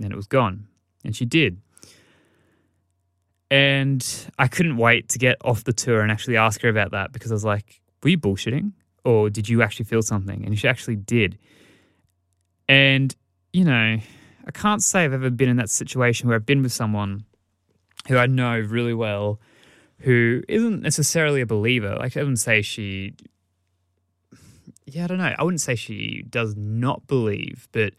[0.06, 0.68] and it was gone.
[1.04, 1.62] And she did.
[3.50, 4.06] And
[4.38, 7.32] I couldn't wait to get off the tour and actually ask her about that because
[7.32, 8.74] I was like, were you bullshitting?
[9.08, 10.46] or did you actually feel something?
[10.46, 11.38] And she actually did.
[12.68, 13.16] And,
[13.54, 14.00] you know,
[14.46, 17.24] I can't say I've ever been in that situation where I've been with someone
[18.10, 19.40] who I know really well
[20.00, 21.96] who isn't necessarily a believer.
[21.96, 23.14] Like, I wouldn't say she,
[24.86, 25.34] yeah, I don't know.
[25.38, 27.94] I wouldn't say she does not believe, but,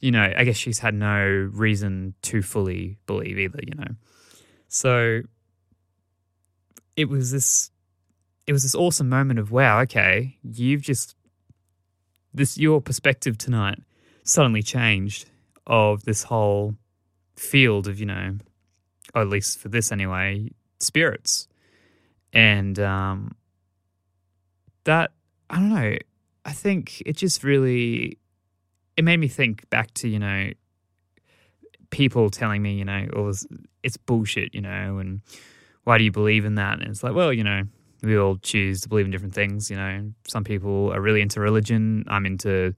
[0.00, 3.94] you know, I guess she's had no reason to fully believe either, you know.
[4.68, 5.20] So
[6.96, 7.70] it was this
[8.46, 11.14] it was this awesome moment of wow, okay, you've just
[12.32, 13.78] this your perspective tonight
[14.24, 15.28] suddenly changed
[15.66, 16.74] of this whole
[17.36, 18.36] field of, you know,
[19.14, 21.46] or at least for this anyway, spirits.
[22.32, 23.34] And um
[24.84, 25.12] that
[25.50, 25.96] I don't know,
[26.44, 28.18] I think it just really
[29.00, 30.50] it made me think back to, you know,
[31.88, 33.32] people telling me, you know,
[33.82, 35.22] it's bullshit, you know, and
[35.84, 36.80] why do you believe in that?
[36.80, 37.62] And it's like, well, you know,
[38.02, 39.70] we all choose to believe in different things.
[39.70, 42.04] You know, some people are really into religion.
[42.08, 42.74] I'm into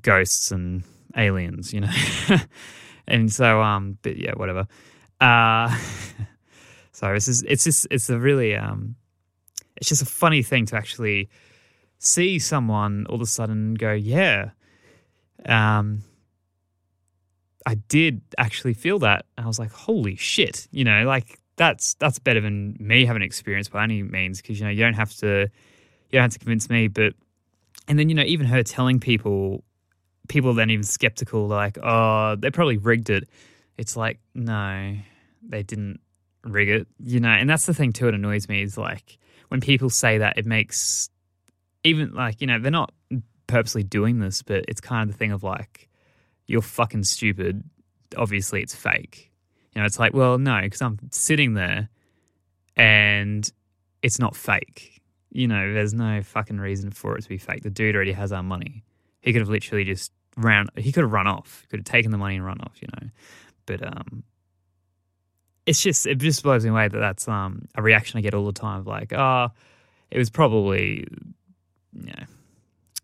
[0.00, 1.74] ghosts and aliens.
[1.74, 1.92] You know,
[3.06, 4.66] and so um, but yeah, whatever.
[5.20, 5.78] Uh,
[6.92, 8.96] so this is it's just it's a really um,
[9.76, 11.28] it's just a funny thing to actually
[11.98, 14.52] see someone all of a sudden go, yeah,
[15.46, 16.02] um,
[17.66, 19.26] I did actually feel that.
[19.36, 23.68] I was like, holy shit, you know, like that's that's better than me having experience
[23.68, 26.70] by any means because you know you don't have to you don't have to convince
[26.70, 27.12] me but
[27.88, 29.62] and then you know even her telling people
[30.28, 33.28] people then even skeptical like oh they probably rigged it
[33.76, 34.96] it's like no
[35.46, 36.00] they didn't
[36.44, 39.60] rig it you know and that's the thing too it annoys me is like when
[39.60, 41.10] people say that it makes
[41.82, 42.92] even like you know they're not
[43.48, 45.88] purposely doing this but it's kind of the thing of like
[46.46, 47.64] you're fucking stupid
[48.16, 49.28] obviously it's fake
[49.78, 51.88] you know, it's like, well, no, because I'm sitting there
[52.76, 53.48] and
[54.02, 55.00] it's not fake.
[55.30, 57.62] You know, there's no fucking reason for it to be fake.
[57.62, 58.82] The dude already has our money.
[59.20, 60.66] He could have literally just ran.
[60.74, 61.64] He could have run off.
[61.70, 62.76] Could have taken the money and run off.
[62.80, 63.08] You know,
[63.66, 64.24] but um,
[65.64, 68.46] it's just it just blows me away that that's um a reaction I get all
[68.46, 68.80] the time.
[68.80, 69.50] Of like, oh,
[70.10, 71.06] it was probably
[71.92, 72.24] you know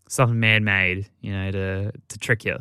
[0.07, 1.09] something man made.
[1.21, 2.57] You know, to to trick you.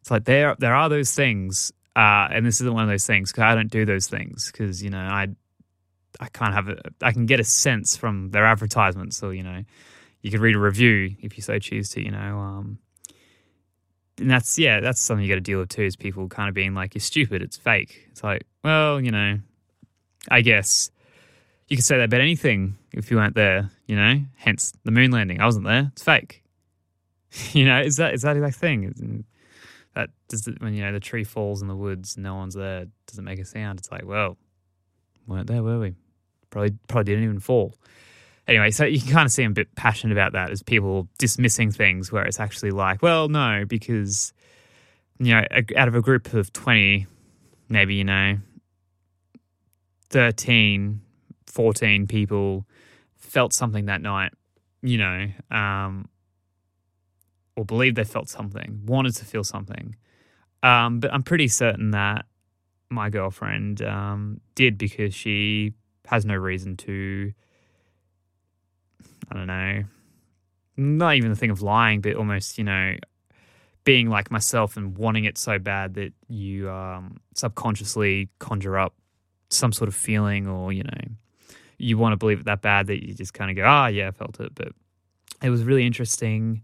[0.00, 3.30] It's like there there are those things uh, and this isn't one of those things
[3.30, 5.28] because I don't do those things because you know I
[6.20, 9.62] I can't have a, I can get a sense from their advertisements or you know
[10.22, 12.78] you could read a review if you so choose to you know um,
[14.18, 16.54] and that's yeah that's something you got to deal with too is people kind of
[16.54, 19.38] being like you're stupid it's fake it's like well you know
[20.30, 20.90] I guess
[21.68, 25.10] you could say that about anything if you weren't there you know hence the moon
[25.10, 26.41] landing I wasn't there it's fake
[27.52, 29.24] you know is that is that exact thing?
[29.94, 32.54] That does it, when you know the tree falls in the woods and no one's
[32.54, 33.78] there does it make a sound?
[33.78, 34.36] It's like well
[35.26, 35.94] weren't there were we?
[36.50, 37.74] Probably probably didn't even fall.
[38.48, 41.08] Anyway so you can kind of see i'm a bit passionate about that as people
[41.18, 44.32] dismissing things where it's actually like well no because
[45.20, 45.44] you know
[45.76, 47.06] out of a group of 20
[47.68, 48.36] maybe you know
[50.10, 51.00] 13
[51.46, 52.66] 14 people
[53.16, 54.32] felt something that night
[54.82, 56.08] you know um,
[57.56, 59.96] or believed they felt something, wanted to feel something.
[60.62, 62.26] Um, but I'm pretty certain that
[62.88, 65.72] my girlfriend um, did because she
[66.06, 67.32] has no reason to,
[69.30, 69.84] I don't know,
[70.76, 72.96] not even the thing of lying, but almost, you know,
[73.84, 78.94] being like myself and wanting it so bad that you um, subconsciously conjure up
[79.48, 81.00] some sort of feeling or, you know,
[81.78, 84.08] you want to believe it that bad that you just kind of go, ah, yeah,
[84.08, 84.54] I felt it.
[84.54, 84.68] But
[85.42, 86.62] it was really interesting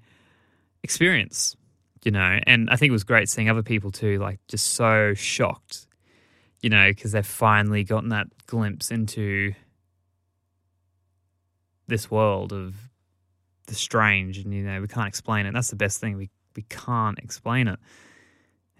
[0.82, 1.56] experience,
[2.04, 2.38] you know.
[2.46, 5.86] And I think it was great seeing other people too, like just so shocked,
[6.62, 9.52] you know, because they've finally gotten that glimpse into
[11.86, 12.74] this world of
[13.66, 15.52] the strange, and you know, we can't explain it.
[15.52, 16.16] That's the best thing.
[16.16, 17.78] We we can't explain it.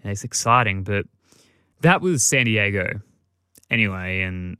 [0.01, 1.05] And it's exciting, but
[1.81, 3.01] that was San Diego,
[3.69, 4.57] anyway, and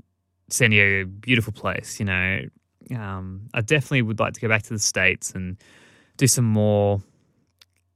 [0.49, 1.99] San Diego, beautiful place.
[1.99, 2.41] You know,
[2.95, 5.57] um, I definitely would like to go back to the states and
[6.17, 7.01] do some more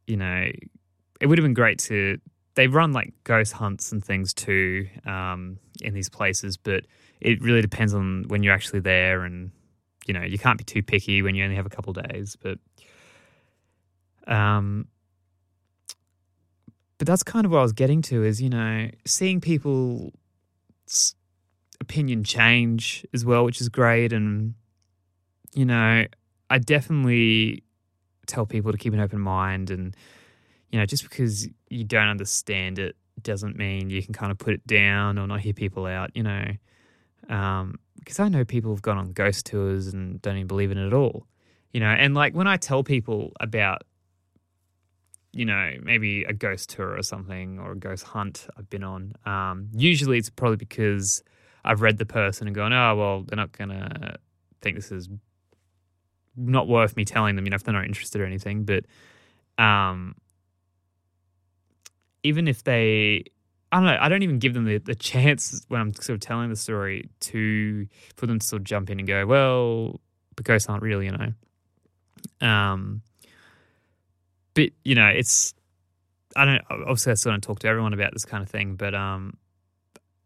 [0.07, 0.51] you know,
[1.19, 2.19] it would have been great to.
[2.55, 6.85] They run like ghost hunts and things too um, in these places, but
[7.19, 9.51] it really depends on when you're actually there, and
[10.05, 12.37] you know, you can't be too picky when you only have a couple days.
[12.41, 12.59] But,
[14.27, 14.87] um,
[16.97, 20.11] but that's kind of what I was getting to is you know seeing people's
[21.79, 24.55] opinion change as well, which is great, and
[25.53, 26.05] you know,
[26.49, 27.62] I definitely
[28.25, 29.95] tell people to keep an open mind and
[30.71, 34.53] you know just because you don't understand it doesn't mean you can kind of put
[34.53, 36.45] it down or not hear people out you know.
[37.29, 40.77] Um, because I know people have gone on ghost tours and don't even believe in
[40.77, 41.25] it at all
[41.73, 43.83] you know, and like when I tell people about,
[45.31, 49.13] you know, maybe a ghost tour or something or a ghost hunt I've been on,
[49.25, 51.23] um, usually it's probably because
[51.65, 54.17] I've read the person and gone, oh, well, they're not going to
[54.61, 55.09] think this is
[56.35, 58.63] not worth me telling them, you know, if they're not interested or anything.
[58.63, 58.85] But
[59.63, 60.15] um,
[62.23, 63.25] even if they,
[63.71, 66.19] I don't know, I don't even give them the, the chance when I'm sort of
[66.19, 69.99] telling the story to, for them to sort of jump in and go, well,
[70.41, 72.47] ghosts aren't real, you know.
[72.47, 73.01] Um,
[74.53, 75.53] but you know, it's
[76.35, 78.95] I don't obviously I still don't talk to everyone about this kind of thing, but
[78.95, 79.37] um,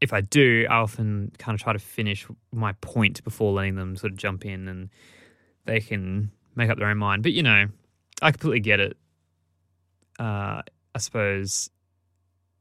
[0.02, 3.96] if I do, I often kind of try to finish my point before letting them
[3.96, 4.90] sort of jump in and
[5.68, 7.24] they can make up their own mind.
[7.24, 7.68] But you know,
[8.22, 8.98] I completely get it.
[10.20, 10.62] Uh,
[10.96, 11.70] I suppose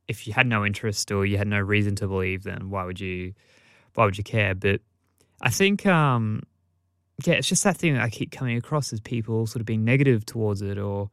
[0.08, 3.00] if you had no interest or you had no reason to believe, then why would
[3.00, 3.32] you?
[3.94, 4.54] Why would you care?
[4.54, 4.82] But
[5.40, 6.42] I think um,
[7.24, 9.84] yeah, it's just that thing that I keep coming across as people sort of being
[9.84, 11.10] negative towards it, or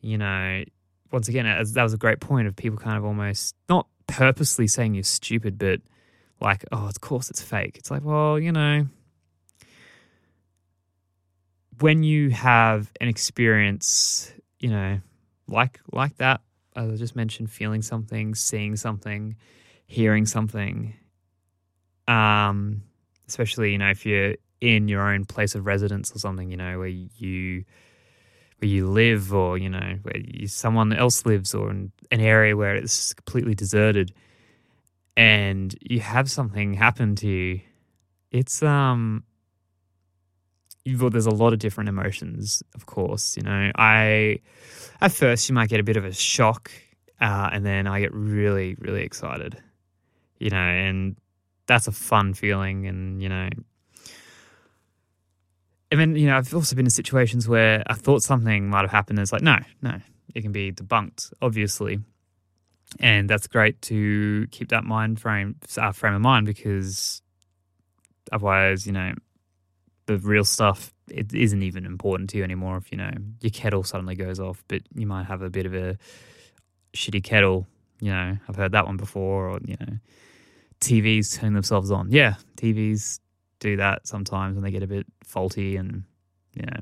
[0.00, 0.62] you know,
[1.10, 4.68] once again, as, that was a great point of people kind of almost not purposely
[4.68, 5.80] saying you're stupid, but
[6.40, 7.76] like, oh, of course it's fake.
[7.76, 8.86] It's like, well, you know,
[11.80, 15.00] when you have an experience, you know,
[15.48, 16.40] like like that,
[16.74, 19.36] as I just mentioned, feeling something, seeing something,
[19.86, 20.94] hearing something,
[22.08, 22.82] um,
[23.28, 26.78] especially you know if you're in your own place of residence or something, you know,
[26.78, 27.64] where you
[28.58, 32.56] where you live or, you know, where you, someone else lives or in an area
[32.56, 34.12] where it's completely deserted
[35.16, 37.60] and you have something happen to you,
[38.30, 39.24] it's um
[40.94, 43.36] well, there's a lot of different emotions, of course.
[43.36, 44.40] You know, I
[45.00, 46.70] at first you might get a bit of a shock,
[47.20, 49.60] uh, and then I get really, really excited.
[50.38, 51.16] You know, and
[51.66, 53.48] that's a fun feeling, and you know,
[55.90, 58.90] I mean, you know, I've also been in situations where I thought something might have
[58.90, 59.18] happened.
[59.18, 60.00] And it's like, no, no,
[60.34, 62.00] it can be debunked, obviously,
[63.00, 67.22] and that's great to keep that mind frame, uh, frame of mind, because
[68.32, 69.14] otherwise, you know,
[70.06, 72.76] the real stuff it isn't even important to you anymore.
[72.76, 75.74] If you know your kettle suddenly goes off, but you might have a bit of
[75.74, 75.98] a
[76.94, 77.66] shitty kettle.
[78.00, 79.98] You know, I've heard that one before, or you know,
[80.80, 82.10] TVs turning themselves on.
[82.10, 83.20] Yeah, TVs
[83.58, 86.04] do that sometimes when they get a bit faulty and
[86.54, 86.80] you know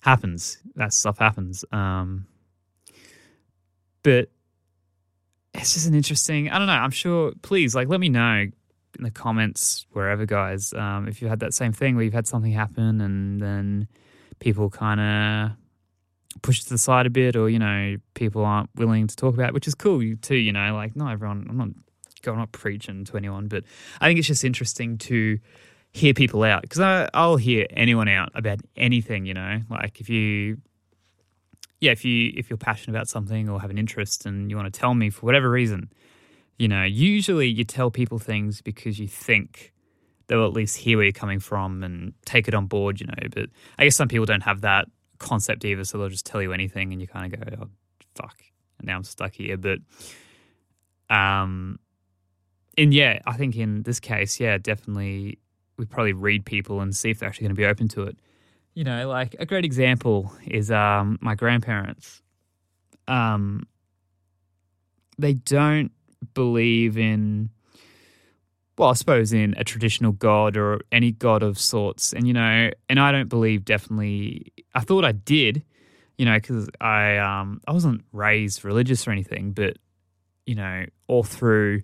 [0.00, 2.26] happens that stuff happens um
[4.02, 4.28] but
[5.54, 8.46] it's just an interesting i don't know i'm sure please like let me know
[8.96, 12.26] in the comments wherever guys um if you had that same thing where you've had
[12.26, 13.88] something happen and then
[14.38, 15.56] people kind of
[16.42, 19.48] push to the side a bit or you know people aren't willing to talk about
[19.48, 21.68] it, which is cool too you know like not everyone i'm not
[22.22, 23.64] going not preaching to anyone but
[24.00, 25.38] i think it's just interesting to
[25.94, 29.24] hear people out because I'll hear anyone out about anything.
[29.24, 30.58] You know, like if you,
[31.80, 34.72] yeah, if you if you're passionate about something or have an interest and you want
[34.72, 35.90] to tell me for whatever reason,
[36.58, 39.72] you know, usually you tell people things because you think
[40.26, 43.00] they'll at least hear where you're coming from and take it on board.
[43.00, 44.86] You know, but I guess some people don't have that
[45.18, 47.68] concept either, so they'll just tell you anything and you kind of go, oh,
[48.14, 48.36] fuck,
[48.78, 49.56] and now I'm stuck here.
[49.56, 49.78] But
[51.10, 51.78] um.
[52.76, 55.38] And yeah, I think in this case, yeah, definitely
[55.76, 58.18] we probably read people and see if they're actually going to be open to it.
[58.74, 62.20] You know, like a great example is um, my grandparents.
[63.06, 63.68] Um,
[65.18, 65.92] they don't
[66.32, 67.50] believe in,
[68.78, 72.12] well, I suppose in a traditional god or any god of sorts.
[72.12, 75.62] And, you know, and I don't believe definitely, I thought I did,
[76.18, 79.76] you know, because I, um, I wasn't raised religious or anything, but,
[80.46, 81.82] you know, all through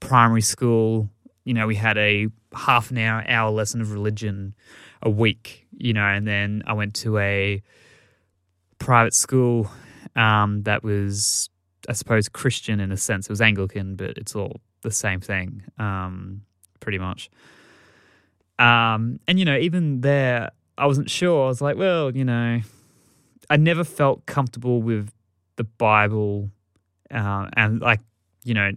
[0.00, 1.10] primary school,
[1.44, 4.54] you know, we had a half an hour, hour lesson of religion
[5.02, 7.62] a week, you know, and then I went to a
[8.78, 9.70] private school
[10.14, 11.48] um, that was,
[11.88, 13.26] I suppose, Christian in a sense.
[13.26, 16.42] It was Anglican, but it's all the same thing, um,
[16.80, 17.30] pretty much.
[18.58, 21.44] Um, and, you know, even there, I wasn't sure.
[21.44, 22.60] I was like, well, you know,
[23.50, 25.10] I never felt comfortable with
[25.56, 26.50] the Bible
[27.10, 28.00] uh, and, like,
[28.44, 28.72] you know,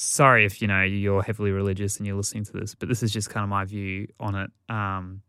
[0.00, 3.12] sorry if you know you're heavily religious and you're listening to this, but this is
[3.12, 4.50] just kind of my view on it.
[4.68, 5.22] Um,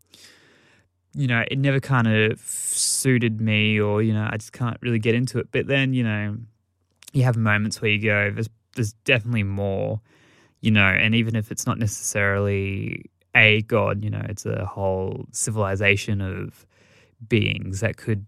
[1.14, 4.98] you know, it never kind of suited me, or you know, I just can't really
[4.98, 5.48] get into it.
[5.52, 6.38] But then, you know,
[7.12, 10.00] you have moments where you go, "There's, there's definitely more,"
[10.60, 15.26] you know, and even if it's not necessarily a god, you know, it's a whole
[15.32, 16.66] civilization of
[17.28, 18.26] beings that could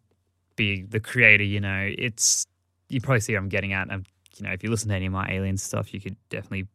[0.57, 1.45] be the creator.
[1.45, 2.47] You know, it's
[2.89, 3.91] you probably see what I'm getting at.
[3.91, 4.05] I'm
[4.39, 6.67] you know, if you listen to any of my alien stuff, you could definitely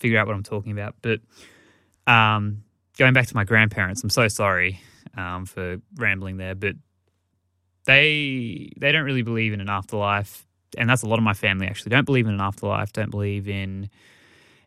[0.00, 0.96] figure out what I'm talking about.
[1.00, 1.20] But
[2.06, 2.64] um,
[2.98, 4.80] going back to my grandparents, I'm so sorry
[5.16, 6.74] um, for rambling there, but
[7.84, 10.43] they they don't really believe in an afterlife,
[10.74, 12.92] and that's a lot of my family actually don't believe in an afterlife.
[12.92, 13.88] Don't believe in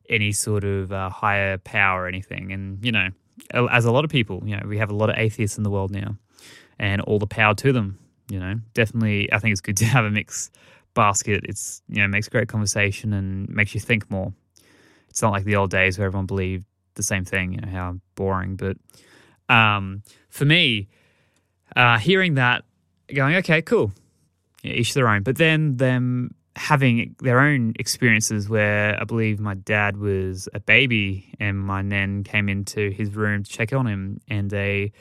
[0.10, 2.52] any sort of uh, higher power or anything.
[2.52, 3.10] And you know,
[3.54, 5.70] as a lot of people, you know, we have a lot of atheists in the
[5.70, 6.18] world now,
[6.80, 8.00] and all the power to them.
[8.30, 10.52] You know, definitely, I think it's good to have a mix
[10.94, 11.46] basket.
[11.48, 14.34] It's you know makes great conversation and makes you think more.
[15.10, 17.54] It's not like the old days where everyone believed the same thing.
[17.54, 18.56] You know how boring.
[18.56, 18.78] But
[19.54, 20.88] um, for me,
[21.76, 22.66] uh, hearing that,
[23.14, 23.92] going okay, cool,
[24.68, 25.24] each their own.
[25.24, 31.34] But then them having their own experiences where I believe my dad was a baby
[31.40, 34.92] and my nan came into his room to check on him and they,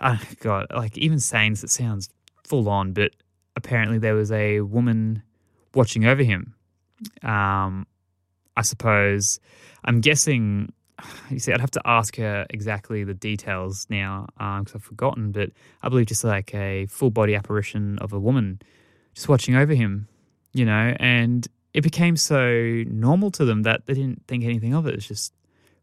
[0.00, 2.10] oh God, like even saying this, it sounds
[2.44, 3.12] full on, but
[3.56, 5.22] apparently there was a woman
[5.74, 6.54] watching over him.
[7.22, 7.86] Um,
[8.56, 9.40] I suppose
[9.84, 10.72] I'm guessing.
[11.30, 15.30] You see, I'd have to ask her exactly the details now because um, I've forgotten.
[15.30, 15.50] But
[15.80, 18.60] I believe just like a full body apparition of a woman
[19.18, 20.06] just watching over him,
[20.52, 24.86] you know, and it became so normal to them that they didn't think anything of
[24.86, 24.94] it.
[24.94, 25.34] It's just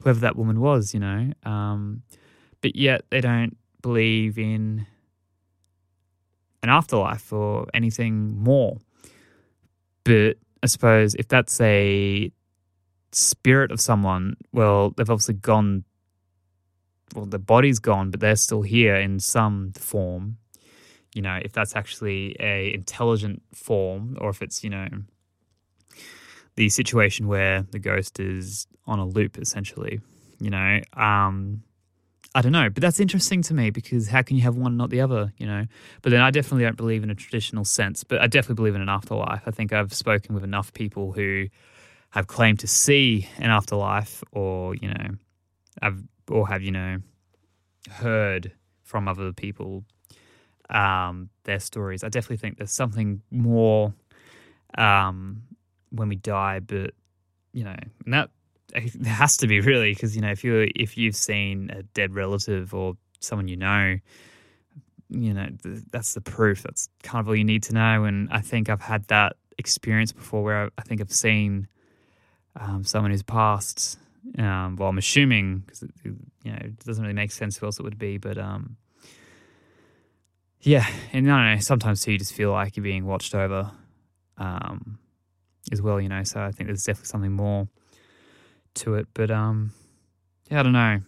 [0.02, 1.34] whoever that woman was, you know.
[1.44, 2.04] Um,
[2.62, 4.88] but yet they don't believe in
[6.64, 8.78] an afterlife or anything more.
[10.06, 12.32] But I suppose if that's a
[13.12, 15.84] spirit of someone, well, they've obviously gone,
[17.14, 20.38] well, the body's gone, but they're still here in some form.
[21.16, 24.88] You know, if that's actually a intelligent form, or if it's you know
[26.56, 30.00] the situation where the ghost is on a loop, essentially.
[30.40, 31.64] You know, um,
[32.34, 34.90] I don't know, but that's interesting to me because how can you have one not
[34.90, 35.66] the other, you know?
[36.02, 38.82] But then I definitely don't believe in a traditional sense, but I definitely believe in
[38.82, 39.44] an afterlife.
[39.46, 41.46] I think I've spoken with enough people who
[42.10, 45.16] have claimed to see an afterlife or, you know,
[45.82, 46.98] have or have, you know,
[47.90, 48.52] heard
[48.84, 49.86] from other people
[50.70, 52.04] um, their stories.
[52.04, 53.94] I definitely think there's something more
[54.78, 55.44] um,
[55.92, 56.92] when we die, but
[57.54, 58.30] you know, and that
[58.76, 62.14] it has to be really because you know if you if you've seen a dead
[62.14, 63.98] relative or someone you know
[65.10, 65.48] you know
[65.92, 68.82] that's the proof that's kind of all you need to know and i think i've
[68.82, 71.68] had that experience before where i, think i've seen
[72.60, 73.98] um, someone who's passed
[74.40, 77.84] um, well i'm assuming because you know it doesn't really make sense who else it
[77.84, 78.76] would be but um,
[80.66, 83.72] yeah and i don't know sometimes too you just feel like you're being watched over
[84.38, 85.00] um,
[85.72, 87.68] as well you know so i think there's definitely something more
[88.76, 89.08] to it.
[89.14, 89.72] But um,
[90.50, 91.02] yeah, I don't know.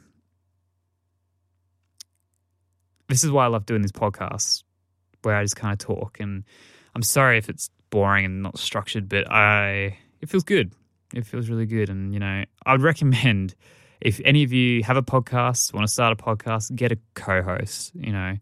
[3.10, 4.64] This is why I love doing these podcasts,
[5.22, 6.18] where I just kind of talk.
[6.20, 6.44] And
[6.96, 10.74] I'm sorry if it's boring and not structured, but I it feels good.
[11.14, 11.90] It feels really good.
[11.90, 13.56] And you know, I'd recommend
[14.02, 17.92] if any of you have a podcast, want to start a podcast, get a co-host.
[17.96, 18.38] You know,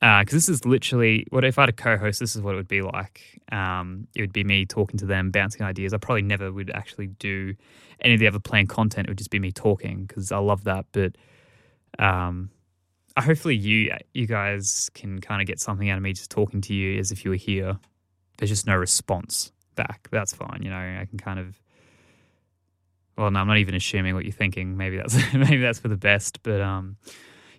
[0.00, 2.20] because uh, this is literally what if I had a co-host.
[2.20, 3.40] This is what it would be like.
[3.50, 5.92] Um, it would be me talking to them, bouncing ideas.
[5.92, 7.54] I probably never would actually do
[8.00, 9.08] any of the other planned content.
[9.08, 10.86] It would just be me talking because I love that.
[10.92, 11.16] But
[11.98, 12.50] um,
[13.18, 16.74] hopefully you you guys can kind of get something out of me just talking to
[16.74, 17.78] you as if you were here.
[18.36, 20.08] There's just no response back.
[20.12, 20.62] That's fine.
[20.62, 21.60] You know, I can kind of.
[23.16, 24.76] Well, no, I'm not even assuming what you're thinking.
[24.76, 26.42] Maybe that's maybe that's for the best.
[26.44, 26.96] But um,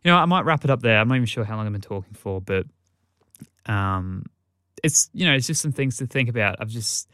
[0.04, 1.00] you know, I might wrap it up there.
[1.00, 2.66] I'm not even sure how long I've been talking for, but
[3.66, 4.26] um,
[4.84, 6.58] it's you know, it's just some things to think about.
[6.60, 7.10] I've just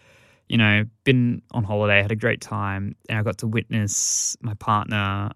[0.47, 4.53] you know been on holiday, had a great time, and I got to witness my
[4.55, 5.31] partner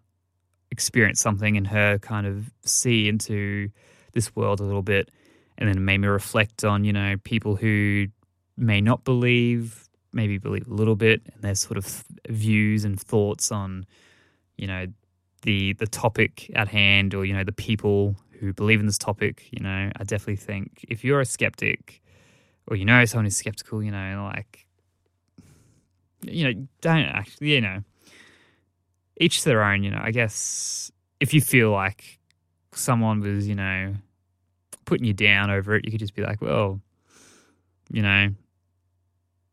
[0.71, 3.69] experience something and her kind of see into
[4.13, 5.09] this world a little bit,
[5.57, 8.07] and then it made me reflect on you know people who
[8.57, 13.51] may not believe, maybe believe a little bit, and their sort of views and thoughts
[13.51, 13.85] on
[14.57, 14.85] you know
[15.41, 19.47] the the topic at hand or you know the people who believe in this topic
[19.51, 22.01] you know i definitely think if you're a skeptic
[22.67, 24.65] or you know someone who's skeptical you know like
[26.21, 27.81] you know don't actually you know
[29.17, 32.19] each to their own you know i guess if you feel like
[32.73, 33.93] someone was you know
[34.85, 36.79] putting you down over it you could just be like well
[37.91, 38.29] you know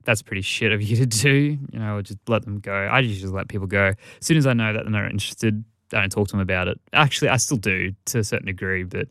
[0.07, 2.89] that's pretty shit of you to do, you know, or just let them go.
[2.91, 3.89] I just let people go.
[3.89, 6.69] As soon as I know that they're not interested, I don't talk to them about
[6.69, 6.81] it.
[6.93, 9.09] Actually, I still do to a certain degree, but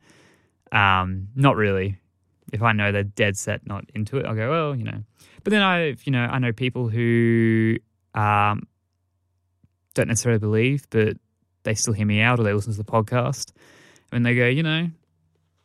[0.72, 1.98] um, not really.
[2.54, 5.04] If I know they're dead set not into it, I'll go, well, you know.
[5.44, 7.78] But then I, you know, I know people who
[8.14, 8.68] um,
[9.94, 11.18] don't necessarily believe, but
[11.64, 13.52] they still hear me out or they listen to the podcast.
[14.12, 14.90] And they go, you know,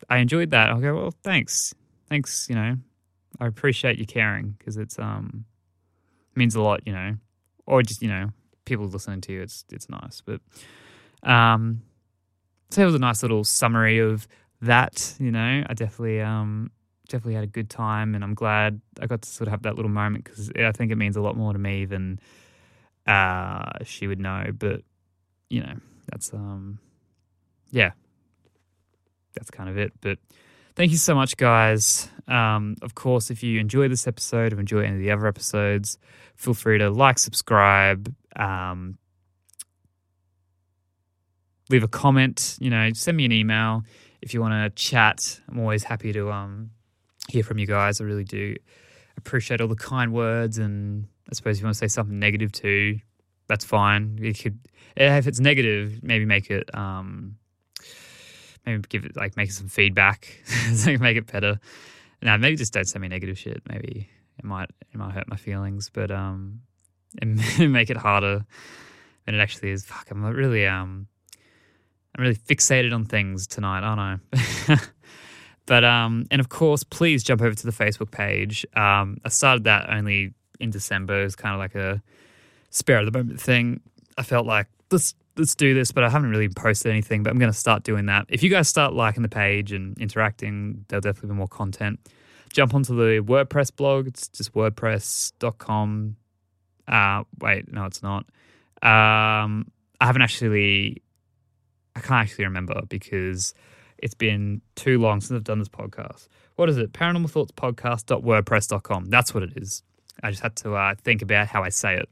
[0.08, 0.70] I enjoyed that.
[0.70, 1.74] I'll go, well, thanks.
[2.08, 2.76] Thanks, you know.
[3.38, 5.44] I appreciate you caring because it's um
[6.34, 7.16] means a lot, you know.
[7.66, 8.30] Or just, you know,
[8.64, 10.20] people listening to you, it's it's nice.
[10.20, 10.40] But
[11.22, 11.82] um,
[12.70, 14.26] so it was a nice little summary of
[14.62, 15.14] that.
[15.18, 16.70] You know, I definitely um
[17.08, 19.76] definitely had a good time, and I'm glad I got to sort of have that
[19.76, 22.20] little moment because I think it means a lot more to me than
[23.06, 24.46] uh, she would know.
[24.56, 24.82] But
[25.48, 25.74] you know,
[26.10, 26.78] that's um,
[27.70, 27.90] yeah,
[29.34, 29.92] that's kind of it.
[30.00, 30.18] But
[30.76, 32.08] thank you so much, guys.
[32.28, 35.98] Um, of course, if you enjoy this episode or enjoy any of the other episodes,
[36.36, 38.96] feel free to like, subscribe, um,
[41.70, 42.58] leave a comment.
[42.60, 43.84] You know, send me an email
[44.20, 45.40] if you want to chat.
[45.48, 46.70] I'm always happy to um,
[47.28, 48.00] hear from you guys.
[48.00, 48.56] I really do
[49.16, 52.52] appreciate all the kind words, and I suppose if you want to say something negative
[52.52, 52.98] too,
[53.46, 54.18] that's fine.
[54.20, 54.58] You could,
[54.96, 57.36] if it's negative, maybe make it, um,
[58.66, 60.42] maybe give it like make it some feedback,
[60.86, 61.58] make it better.
[62.22, 63.62] No, maybe just don't send me negative shit.
[63.68, 66.60] Maybe it might it might hurt my feelings, but um,
[67.22, 67.40] and
[67.72, 68.44] make it harder
[69.26, 69.84] than it actually is.
[69.84, 71.06] Fuck, I'm really um,
[72.14, 74.76] I'm really fixated on things tonight, aren't I?
[75.66, 78.66] but um, and of course, please jump over to the Facebook page.
[78.74, 81.22] Um, I started that only in December.
[81.22, 82.02] It's kind of like a
[82.70, 83.80] spare of the moment thing.
[84.18, 87.22] I felt like let's let's do this, but I haven't really posted anything.
[87.22, 88.26] But I'm going to start doing that.
[88.28, 92.00] If you guys start liking the page and interacting, there'll definitely be more content.
[92.52, 94.08] Jump onto the WordPress blog.
[94.08, 96.16] It's just WordPress.com.
[96.88, 98.26] Uh, wait, no, it's not.
[98.82, 101.02] Um, I haven't actually.
[102.00, 103.54] I can't actually remember because
[103.98, 106.28] it's been too long since I've done this podcast.
[106.56, 106.92] What is it?
[106.92, 109.10] Paranormal Thoughts Podcast.wordpress.com.
[109.10, 109.82] That's what it is.
[110.22, 112.08] I just had to uh, think about how I say it.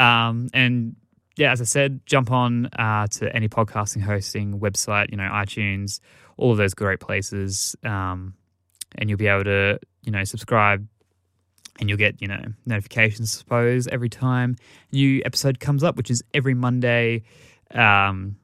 [0.00, 0.96] Um, and
[1.36, 6.00] yeah, as I said, jump on uh, to any podcasting hosting website, you know, iTunes,
[6.38, 7.76] all of those great places.
[7.84, 8.34] Um,
[8.96, 10.86] and you'll be able to, you know, subscribe
[11.78, 14.56] and you'll get, you know, notifications, I suppose, every time
[14.92, 17.24] new episode comes up, which is every Monday,
[17.72, 18.36] um,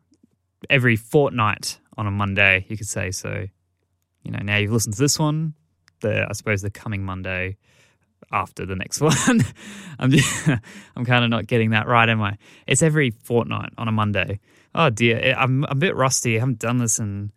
[0.69, 3.11] every fortnight on a Monday, you could say.
[3.11, 3.47] So,
[4.23, 5.55] you know, now you've listened to this one,
[6.01, 7.57] the I suppose the coming Monday
[8.33, 9.41] after the next one.
[9.99, 10.49] I'm just,
[10.97, 12.37] I'm kind of not getting that right, am I?
[12.67, 14.41] It's every fortnight on a Monday.
[14.75, 16.37] Oh dear, I'm, I'm a bit rusty.
[16.37, 17.33] I haven't done this in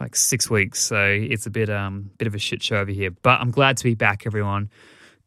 [0.00, 3.10] like six weeks, so it's a bit um bit of a shit show over here.
[3.10, 4.70] But I'm glad to be back, everyone.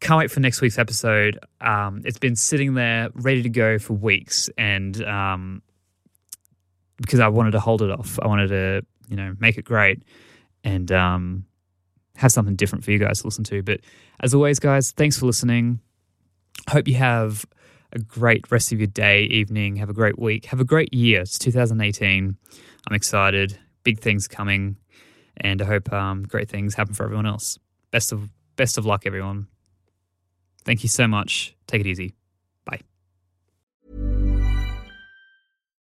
[0.01, 1.39] Can't wait for next week's episode.
[1.61, 5.61] Um, it's been sitting there ready to go for weeks, and um,
[6.97, 10.03] because I wanted to hold it off, I wanted to you know make it great,
[10.63, 11.45] and um,
[12.15, 13.61] have something different for you guys to listen to.
[13.61, 13.81] But
[14.19, 15.79] as always, guys, thanks for listening.
[16.69, 17.45] Hope you have
[17.91, 19.77] a great rest of your day, evening.
[19.77, 20.45] Have a great week.
[20.45, 21.21] Have a great year.
[21.21, 22.37] It's 2018.
[22.87, 23.57] I'm excited.
[23.83, 24.77] Big things coming,
[25.37, 27.57] and I hope um, great things happen for everyone else.
[27.91, 29.47] Best of best of luck, everyone.
[30.63, 31.55] Thank you so much.
[31.67, 32.15] Take it easy.